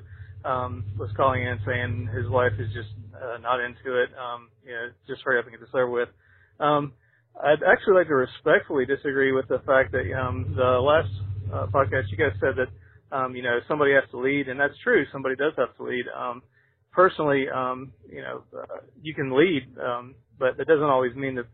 um, 0.49 0.83
was 0.97 1.09
calling 1.15 1.43
in 1.43 1.59
saying 1.65 2.09
his 2.13 2.27
wife 2.27 2.53
is 2.59 2.67
just 2.73 2.89
uh, 3.21 3.37
not 3.37 3.59
into 3.59 4.01
it. 4.01 4.09
Um, 4.17 4.49
you 4.65 4.71
know, 4.71 4.89
just 5.07 5.21
hurry 5.23 5.39
up 5.39 5.45
and 5.45 5.53
get 5.53 5.61
this 5.61 5.69
over 5.73 5.89
with. 5.89 6.09
Um, 6.59 6.93
I'd 7.41 7.63
actually 7.63 7.95
like 7.95 8.07
to 8.07 8.15
respectfully 8.15 8.85
disagree 8.85 9.31
with 9.31 9.47
the 9.47 9.59
fact 9.65 9.91
that 9.91 10.11
um, 10.17 10.53
the 10.55 10.79
last 10.81 11.09
uh, 11.53 11.67
podcast 11.67 12.11
you 12.11 12.17
guys 12.17 12.35
said 12.39 12.55
that 12.57 13.15
um, 13.15 13.35
you 13.35 13.41
know 13.41 13.59
somebody 13.67 13.93
has 13.93 14.03
to 14.11 14.19
lead, 14.19 14.49
and 14.49 14.59
that's 14.59 14.77
true. 14.83 15.05
Somebody 15.11 15.35
does 15.35 15.53
have 15.57 15.75
to 15.77 15.83
lead. 15.83 16.05
Um, 16.15 16.41
personally, 16.91 17.45
um, 17.53 17.93
you 18.09 18.21
know, 18.21 18.43
uh, 18.57 18.81
you 19.01 19.13
can 19.13 19.35
lead, 19.35 19.63
um, 19.79 20.15
but 20.37 20.57
that 20.57 20.67
doesn't 20.67 20.83
always 20.83 21.15
mean 21.15 21.35
that 21.35 21.45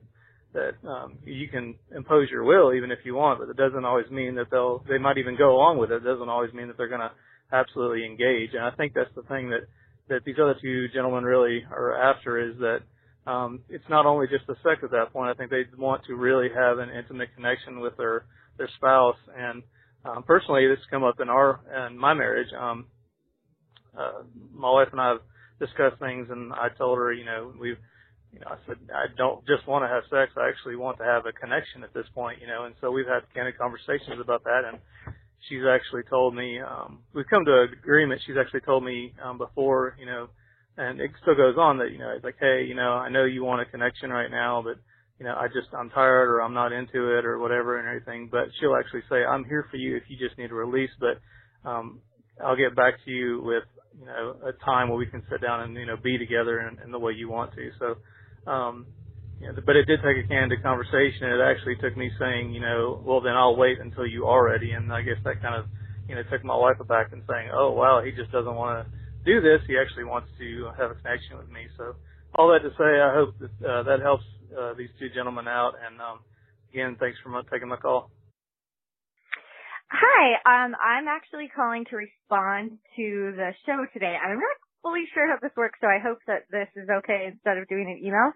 that 0.54 0.88
um, 0.88 1.17
you 1.25 1.47
can 1.49 1.75
impose 1.95 2.30
your 2.30 2.43
will 2.43 2.73
even 2.73 2.89
if 2.89 2.99
you 3.04 3.13
want. 3.13 3.39
But 3.39 3.49
it 3.49 3.58
doesn't 3.58 3.86
always 3.86 4.10
mean 4.10 4.36
that 4.36 4.47
they'll 4.49 4.84
they 4.89 4.97
might 4.97 5.17
even 5.17 5.38
go 5.38 5.56
along 5.56 5.78
with 5.78 5.91
it. 5.91 5.97
It 5.97 6.06
doesn't 6.06 6.30
always 6.30 6.54
mean 6.54 6.67
that 6.67 6.78
they're 6.78 6.89
going 6.89 7.01
to 7.01 7.12
absolutely 7.51 8.06
engage. 8.06 8.54
And 8.54 8.63
I 8.63 8.71
think 8.71 8.93
that's 8.93 9.13
the 9.15 9.23
thing 9.23 9.49
that 9.49 9.67
that 10.10 10.24
these 10.26 10.36
other 10.41 10.56
two 10.62 10.88
gentlemen 10.89 11.24
really 11.24 11.63
are 11.70 11.96
after 11.96 12.39
is 12.39 12.58
that 12.60 12.80
um, 13.30 13.62
it's 13.70 13.84
not 13.89 14.06
only 14.06 14.28
just 14.28 14.46
the 14.48 14.56
sex 14.63 14.82
at 14.84 14.91
that 14.91 15.12
point. 15.12 15.30
I 15.30 15.34
think 15.34 15.50
they 15.50 15.63
want 15.78 16.04
to 16.06 16.15
really 16.15 16.50
have 16.56 16.78
an 16.78 16.89
intimate 16.89 17.30
connection 17.36 17.80
with 17.80 17.98
their 17.98 18.26
their 18.58 18.70
spouse. 18.78 19.18
And 19.36 19.63
um, 20.06 20.24
personally, 20.24 20.68
this 20.68 20.78
has 20.78 20.86
come 20.91 21.04
up 21.04 21.20
in 21.20 21.30
our 21.30 21.60
in 21.88 21.98
my 21.98 22.13
marriage. 22.13 22.50
Um, 22.58 22.86
uh, 23.98 24.24
my 24.54 24.70
wife 24.72 24.89
and 24.91 25.02
I 25.02 25.10
have 25.10 25.22
discussed 25.60 26.00
things, 26.00 26.28
and 26.30 26.54
I 26.54 26.68
told 26.78 26.98
her, 26.98 27.13
you 27.13 27.26
know, 27.26 27.54
we've, 27.60 27.78
you 28.32 28.39
know, 28.41 28.48
I 28.48 28.58
said 28.68 28.78
I 28.94 29.06
don't 29.18 29.46
just 29.48 29.68
want 29.68 29.84
to 29.84 29.88
have 29.88 30.04
sex. 30.12 30.34
I 30.38 30.50
actually 30.50 30.76
want 30.76 30.98
to 31.00 31.06
have 31.06 31.26
a 31.26 31.32
connection 31.32 31.84
at 31.84 31.94
this 31.94 32.06
point, 32.13 32.41
you 32.41 32.48
know. 32.48 32.65
And 32.65 32.76
so 32.82 32.91
we've 32.91 33.08
had 33.08 33.24
candid 33.34 33.58
conversations 33.58 34.22
about 34.22 34.44
that, 34.44 34.62
and 34.70 34.78
she's 35.49 35.63
actually 35.69 36.03
told 36.10 36.36
me 36.36 36.60
um, 36.60 36.99
we've 37.13 37.27
come 37.29 37.45
to 37.45 37.63
an 37.63 37.69
agreement. 37.73 38.21
She's 38.25 38.36
actually 38.39 38.62
told 38.62 38.84
me 38.84 39.13
um, 39.23 39.38
before, 39.38 39.95
you 39.99 40.05
know, 40.05 40.27
and 40.77 40.99
it 40.99 41.12
still 41.21 41.36
goes 41.36 41.55
on 41.58 41.77
that 41.79 41.91
you 41.91 41.99
know 41.99 42.12
it's 42.15 42.23
like, 42.23 42.36
hey, 42.39 42.65
you 42.67 42.75
know, 42.75 42.93
I 42.93 43.10
know 43.10 43.25
you 43.25 43.43
want 43.43 43.62
a 43.62 43.65
connection 43.65 44.10
right 44.10 44.29
now, 44.29 44.62
but 44.62 44.77
you 45.19 45.25
know, 45.25 45.36
I 45.36 45.47
just 45.47 45.73
I'm 45.77 45.89
tired 45.89 46.29
or 46.29 46.41
I'm 46.41 46.53
not 46.53 46.73
into 46.73 47.17
it 47.17 47.25
or 47.25 47.39
whatever 47.39 47.79
and 47.79 47.88
everything. 47.88 48.29
But 48.31 48.49
she'll 48.60 48.75
actually 48.75 49.03
say, 49.10 49.23
I'm 49.23 49.45
here 49.45 49.65
for 49.71 49.77
you 49.77 49.95
if 49.95 50.03
you 50.08 50.17
just 50.17 50.38
need 50.38 50.51
a 50.51 50.55
release, 50.55 50.91
but 50.99 51.21
um, 51.69 51.99
I'll 52.43 52.58
get 52.58 52.75
back 52.75 52.95
to 53.05 53.12
you 53.12 53.41
with 53.43 53.63
you 53.99 54.05
know 54.05 54.36
a 54.45 54.51
time 54.65 54.89
where 54.89 54.97
we 54.97 55.05
can 55.05 55.23
sit 55.31 55.41
down 55.41 55.62
and 55.62 55.75
you 55.75 55.86
know 55.86 55.97
be 55.97 56.17
together 56.17 56.60
in, 56.62 56.79
in 56.84 56.91
the 56.91 56.99
way 56.99 57.13
you 57.13 57.29
want 57.29 57.53
to. 57.55 57.69
So. 57.79 57.95
Um, 58.51 58.86
but 59.65 59.75
it 59.75 59.86
did 59.86 59.99
take 60.01 60.23
a 60.23 60.27
candid 60.27 60.63
conversation. 60.63 61.29
It 61.29 61.41
actually 61.41 61.75
took 61.77 61.97
me 61.97 62.12
saying, 62.19 62.53
you 62.53 62.62
know, 62.62 63.01
well 63.03 63.21
then 63.21 63.34
I'll 63.34 63.55
wait 63.55 63.79
until 63.79 64.05
you 64.05 64.25
are 64.25 64.45
ready. 64.45 64.71
And 64.71 64.91
I 64.91 65.01
guess 65.01 65.17
that 65.23 65.41
kind 65.41 65.55
of, 65.55 65.65
you 66.08 66.15
know, 66.15 66.23
took 66.31 66.43
my 66.43 66.55
wife 66.55 66.79
aback 66.79 67.12
and 67.13 67.23
saying, 67.29 67.49
oh 67.53 67.71
wow, 67.71 68.01
he 68.03 68.12
just 68.12 68.31
doesn't 68.31 68.55
want 68.55 68.86
to 68.86 68.91
do 69.25 69.41
this. 69.41 69.62
He 69.67 69.75
actually 69.77 70.05
wants 70.05 70.29
to 70.39 70.69
have 70.77 70.91
a 70.91 70.95
connection 70.95 71.38
with 71.38 71.49
me. 71.49 71.67
So 71.77 71.95
all 72.36 72.51
that 72.53 72.62
to 72.67 72.71
say, 72.77 73.01
I 73.01 73.13
hope 73.13 73.36
that 73.39 73.53
uh, 73.67 73.84
that 73.84 74.01
helps 74.01 74.25
uh, 74.58 74.73
these 74.77 74.89
two 74.99 75.10
gentlemen 75.10 75.47
out. 75.47 75.73
And 75.86 75.99
um, 76.01 76.19
again, 76.71 76.97
thanks 76.99 77.17
for 77.23 77.31
taking 77.51 77.67
my 77.67 77.77
call. 77.77 78.12
Hi, 79.91 80.65
um, 80.65 80.75
I'm 80.81 81.08
actually 81.08 81.47
calling 81.55 81.86
to 81.89 81.95
respond 81.95 82.81
to 82.97 83.34
the 83.38 83.53
show 83.65 83.86
today. 83.93 84.17
I'm 84.17 84.39
not 84.39 84.58
fully 84.81 85.05
sure 85.13 85.29
how 85.29 85.38
this 85.41 85.55
works, 85.55 85.79
so 85.79 85.88
I 85.88 85.99
hope 86.01 86.19
that 86.27 86.49
this 86.49 86.67
is 86.75 86.89
okay 86.89 87.29
instead 87.31 87.58
of 87.58 87.67
doing 87.69 87.86
an 87.89 88.01
email. 88.03 88.34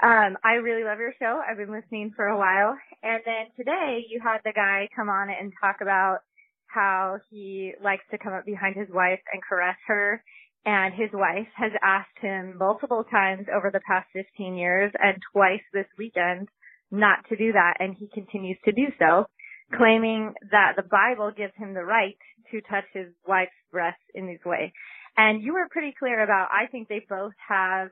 Um, 0.00 0.38
I 0.44 0.62
really 0.62 0.84
love 0.84 0.98
your 0.98 1.12
show. 1.18 1.40
I've 1.42 1.56
been 1.56 1.72
listening 1.72 2.12
for 2.14 2.26
a 2.26 2.38
while. 2.38 2.78
And 3.02 3.20
then 3.26 3.50
today 3.56 4.06
you 4.08 4.20
had 4.22 4.38
the 4.44 4.52
guy 4.54 4.88
come 4.94 5.08
on 5.08 5.28
and 5.28 5.52
talk 5.60 5.78
about 5.82 6.18
how 6.66 7.18
he 7.30 7.72
likes 7.82 8.04
to 8.12 8.18
come 8.18 8.32
up 8.32 8.46
behind 8.46 8.76
his 8.76 8.88
wife 8.90 9.18
and 9.32 9.42
caress 9.42 9.76
her. 9.88 10.22
And 10.64 10.94
his 10.94 11.10
wife 11.12 11.48
has 11.56 11.72
asked 11.82 12.18
him 12.20 12.58
multiple 12.58 13.04
times 13.10 13.46
over 13.52 13.70
the 13.72 13.80
past 13.88 14.06
15 14.12 14.54
years 14.54 14.92
and 15.02 15.18
twice 15.32 15.62
this 15.72 15.86
weekend 15.98 16.48
not 16.92 17.18
to 17.30 17.36
do 17.36 17.52
that. 17.52 17.78
And 17.80 17.96
he 17.98 18.08
continues 18.14 18.58
to 18.66 18.72
do 18.72 18.86
so, 19.00 19.26
claiming 19.74 20.34
that 20.52 20.74
the 20.76 20.86
Bible 20.86 21.32
gives 21.36 21.54
him 21.56 21.74
the 21.74 21.84
right 21.84 22.18
to 22.52 22.60
touch 22.70 22.84
his 22.92 23.08
wife's 23.26 23.50
breasts 23.72 24.06
in 24.14 24.26
this 24.26 24.44
way. 24.46 24.72
And 25.16 25.42
you 25.42 25.54
were 25.54 25.68
pretty 25.72 25.94
clear 25.98 26.22
about, 26.22 26.50
I 26.52 26.70
think 26.70 26.86
they 26.86 27.04
both 27.08 27.34
have 27.48 27.90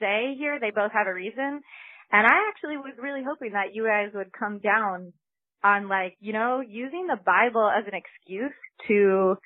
say 0.00 0.34
here. 0.38 0.58
They 0.60 0.70
both 0.70 0.92
have 0.92 1.06
a 1.06 1.14
reason. 1.14 1.60
And 2.12 2.26
I 2.26 2.48
actually 2.48 2.76
was 2.76 2.94
really 3.00 3.22
hoping 3.26 3.52
that 3.52 3.74
you 3.74 3.84
guys 3.86 4.10
would 4.14 4.32
come 4.32 4.58
down 4.58 5.12
on 5.62 5.88
like, 5.88 6.16
you 6.20 6.32
know, 6.32 6.60
using 6.66 7.06
the 7.06 7.20
Bible 7.24 7.70
as 7.70 7.84
an 7.86 7.94
excuse 7.94 8.52
to 8.88 9.36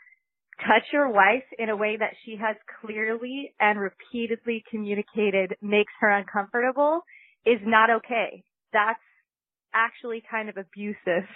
touch 0.60 0.84
your 0.92 1.10
wife 1.10 1.44
in 1.58 1.68
a 1.68 1.76
way 1.76 1.96
that 1.98 2.14
she 2.24 2.36
has 2.40 2.56
clearly 2.80 3.52
and 3.60 3.78
repeatedly 3.78 4.62
communicated 4.70 5.56
makes 5.60 5.92
her 6.00 6.08
uncomfortable 6.10 7.00
is 7.44 7.58
not 7.64 7.90
okay. 7.90 8.44
That's 8.72 9.00
actually 9.74 10.22
kind 10.30 10.48
of 10.48 10.56
abusive. 10.56 11.28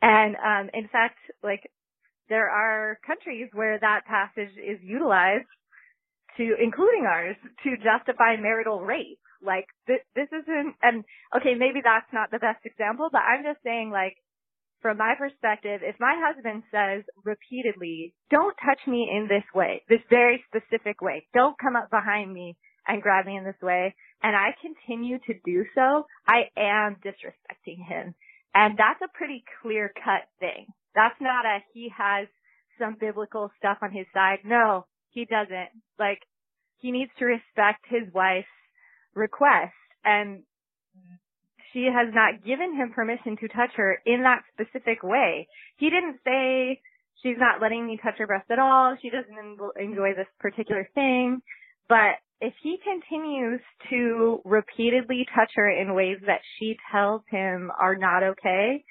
And 0.00 0.36
um 0.36 0.70
in 0.72 0.88
fact, 0.88 1.18
like 1.42 1.70
there 2.28 2.48
are 2.48 2.98
countries 3.06 3.48
where 3.52 3.78
that 3.78 4.02
passage 4.06 4.54
is 4.56 4.78
utilized 4.82 5.46
to, 6.36 6.56
including 6.62 7.04
ours, 7.06 7.36
to 7.64 7.76
justify 7.76 8.36
marital 8.36 8.80
rape. 8.80 9.20
Like 9.42 9.66
th- 9.86 10.04
this 10.14 10.28
isn't, 10.32 10.74
and 10.82 11.04
okay, 11.36 11.54
maybe 11.54 11.80
that's 11.84 12.10
not 12.12 12.30
the 12.30 12.38
best 12.38 12.64
example, 12.64 13.08
but 13.12 13.22
I'm 13.22 13.44
just 13.44 13.62
saying 13.62 13.90
like, 13.90 14.16
from 14.80 14.98
my 14.98 15.14
perspective, 15.16 15.80
if 15.82 15.96
my 15.98 16.14
husband 16.20 16.62
says 16.70 17.04
repeatedly, 17.24 18.14
don't 18.30 18.54
touch 18.64 18.80
me 18.86 19.08
in 19.10 19.28
this 19.28 19.44
way, 19.54 19.82
this 19.88 20.04
very 20.10 20.44
specific 20.48 21.00
way, 21.00 21.26
don't 21.32 21.58
come 21.58 21.74
up 21.74 21.90
behind 21.90 22.32
me 22.32 22.56
and 22.86 23.00
grab 23.00 23.24
me 23.24 23.36
in 23.36 23.44
this 23.44 23.60
way, 23.62 23.94
and 24.22 24.36
I 24.36 24.54
continue 24.60 25.18
to 25.26 25.34
do 25.44 25.64
so, 25.74 26.04
I 26.26 26.50
am 26.56 26.96
disrespecting 27.04 27.80
him. 27.86 28.14
And 28.54 28.76
that's 28.76 29.00
a 29.02 29.16
pretty 29.16 29.42
clear 29.62 29.90
cut 30.04 30.28
thing. 30.38 30.66
That's 30.94 31.18
not 31.20 31.46
a 31.46 31.58
he 31.72 31.90
has 31.96 32.28
some 32.78 32.96
biblical 33.00 33.50
stuff 33.58 33.78
on 33.82 33.90
his 33.90 34.06
side. 34.12 34.40
No, 34.44 34.86
he 35.14 35.24
doesn't. 35.24 35.70
Like, 35.98 36.20
he 36.78 36.90
needs 36.90 37.10
to 37.18 37.24
respect 37.24 37.86
his 37.88 38.12
wife's 38.12 38.46
request 39.14 39.72
and 40.04 40.42
she 41.72 41.88
has 41.92 42.12
not 42.14 42.44
given 42.44 42.74
him 42.74 42.92
permission 42.92 43.36
to 43.38 43.48
touch 43.48 43.70
her 43.76 43.98
in 44.06 44.22
that 44.22 44.42
specific 44.52 45.02
way. 45.02 45.48
He 45.76 45.90
didn't 45.90 46.18
say 46.24 46.80
she's 47.22 47.36
not 47.38 47.60
letting 47.60 47.86
me 47.86 47.98
touch 48.02 48.14
her 48.18 48.26
breast 48.26 48.50
at 48.50 48.58
all. 48.58 48.96
She 49.00 49.10
doesn't 49.10 49.36
en- 49.36 49.90
enjoy 49.90 50.14
this 50.14 50.28
particular 50.38 50.88
thing, 50.94 51.40
but 51.88 52.20
if 52.40 52.54
he 52.62 52.78
continues 52.84 53.60
to 53.90 54.40
repeatedly 54.44 55.26
touch 55.34 55.52
her 55.56 55.68
in 55.68 55.94
ways 55.94 56.18
that 56.26 56.40
she 56.58 56.76
tells 56.92 57.22
him 57.30 57.72
are 57.80 57.96
not 57.96 58.22
okay, 58.22 58.84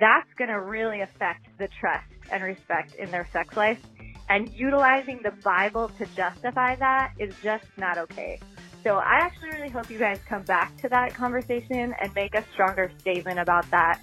that's 0.00 0.28
going 0.36 0.50
to 0.50 0.60
really 0.60 1.02
affect 1.02 1.46
the 1.58 1.68
trust 1.80 2.06
and 2.30 2.42
respect 2.42 2.94
in 2.96 3.10
their 3.10 3.28
sex 3.32 3.56
life. 3.56 3.80
And 4.28 4.52
utilizing 4.52 5.20
the 5.22 5.30
Bible 5.42 5.90
to 5.98 6.06
justify 6.16 6.74
that 6.76 7.12
is 7.18 7.34
just 7.42 7.64
not 7.76 7.98
okay. 7.98 8.40
So 8.82 8.96
I 8.96 9.14
actually 9.14 9.50
really 9.50 9.68
hope 9.68 9.90
you 9.90 9.98
guys 9.98 10.20
come 10.28 10.42
back 10.42 10.76
to 10.78 10.88
that 10.88 11.14
conversation 11.14 11.94
and 12.00 12.14
make 12.14 12.34
a 12.34 12.44
stronger 12.52 12.90
statement 13.00 13.38
about 13.38 13.68
that 13.70 14.00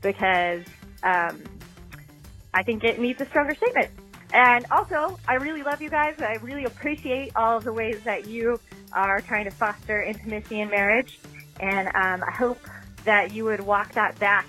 because 0.00 0.64
um, 1.02 1.42
I 2.54 2.62
think 2.62 2.84
it 2.84 2.98
needs 2.98 3.20
a 3.20 3.26
stronger 3.26 3.54
statement. 3.54 3.90
And 4.32 4.64
also, 4.70 5.18
I 5.28 5.34
really 5.34 5.62
love 5.62 5.82
you 5.82 5.90
guys. 5.90 6.14
I 6.20 6.36
really 6.42 6.64
appreciate 6.64 7.32
all 7.36 7.58
of 7.58 7.64
the 7.64 7.72
ways 7.72 8.00
that 8.04 8.26
you 8.26 8.58
are 8.92 9.20
trying 9.20 9.44
to 9.44 9.50
foster 9.50 10.02
intimacy 10.02 10.60
in 10.60 10.70
marriage. 10.70 11.18
And 11.60 11.88
um, 11.88 12.26
I 12.26 12.30
hope 12.30 12.58
that 13.04 13.32
you 13.32 13.44
would 13.44 13.60
walk 13.60 13.92
that 13.92 14.18
back 14.18 14.46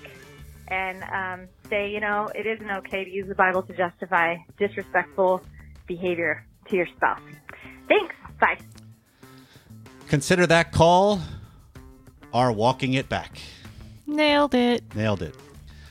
and 0.67 1.03
um, 1.03 1.47
say, 1.70 1.89
you 1.89 1.99
know, 1.99 2.30
it 2.36 2.45
isn't 2.45 2.70
okay 2.70 3.03
to 3.03 3.09
use 3.09 3.28
the 3.28 3.36
Bible 3.36 3.64
to 3.64 3.74
justify 3.74 4.36
disrespectful 4.57 5.41
behavior 5.88 6.45
to 6.70 6.76
your 6.76 6.88
spouse. 6.95 7.22
Thanks. 7.88 8.16
Bye. 8.39 8.57
Consider 10.07 10.47
that 10.47 10.72
call 10.72 11.22
our 12.34 12.51
walking 12.51 12.93
it 12.93 13.09
back. 13.09 13.39
Nailed 14.05 14.53
it. 14.53 14.84
Nailed 14.95 15.22
it. 15.22 15.36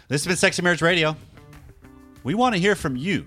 This 0.08 0.24
has 0.24 0.26
been 0.26 0.36
Sexy 0.36 0.62
Marriage 0.62 0.82
Radio. 0.82 1.16
We 2.24 2.34
want 2.34 2.54
to 2.54 2.60
hear 2.60 2.74
from 2.74 2.96
you. 2.96 3.26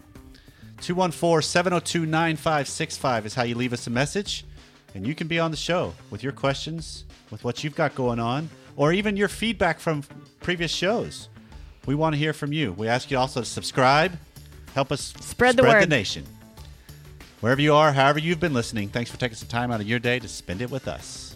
214 0.82 1.42
702 1.42 2.06
9565 2.06 3.26
is 3.26 3.34
how 3.34 3.44
you 3.44 3.56
leave 3.56 3.74
us 3.74 3.88
a 3.88 3.90
message. 3.90 4.46
And 4.94 5.06
you 5.06 5.16
can 5.16 5.28
be 5.28 5.40
on 5.40 5.52
the 5.52 5.58
show 5.58 5.94
with 6.10 6.24
your 6.24 6.32
questions, 6.32 7.06
with 7.32 7.44
what 7.44 7.64
you've 7.64 7.76
got 7.76 7.96
going 7.96 8.20
on, 8.20 8.50
or 8.78 8.94
even 8.94 9.18
your 9.18 9.28
feedback 9.28 9.80
from 9.80 10.04
previous 10.42 10.72
shows. 10.72 11.28
We 11.86 11.96
want 11.96 12.14
to 12.14 12.20
hear 12.20 12.34
from 12.34 12.52
you. 12.52 12.74
We 12.74 12.88
ask 12.88 13.12
you 13.12 13.18
also 13.18 13.42
to 13.42 13.46
subscribe, 13.46 14.18
help 14.74 14.92
us 14.92 15.14
Spread 15.20 15.58
the 15.58 15.64
word. 15.64 15.84
the 15.84 15.88
nation. 15.88 16.26
Wherever 17.42 17.62
you 17.62 17.76
are, 17.76 17.92
however 17.94 18.20
you've 18.20 18.40
been 18.40 18.54
listening, 18.54 18.90
thanks 18.90 19.12
for 19.12 19.18
taking 19.18 19.36
some 19.36 19.48
time 19.48 19.72
out 19.72 19.82
of 19.82 19.88
your 19.88 20.00
day 20.00 20.20
to 20.20 20.28
spend 20.28 20.62
it 20.62 20.72
with 20.72 20.88
us. 20.88 21.35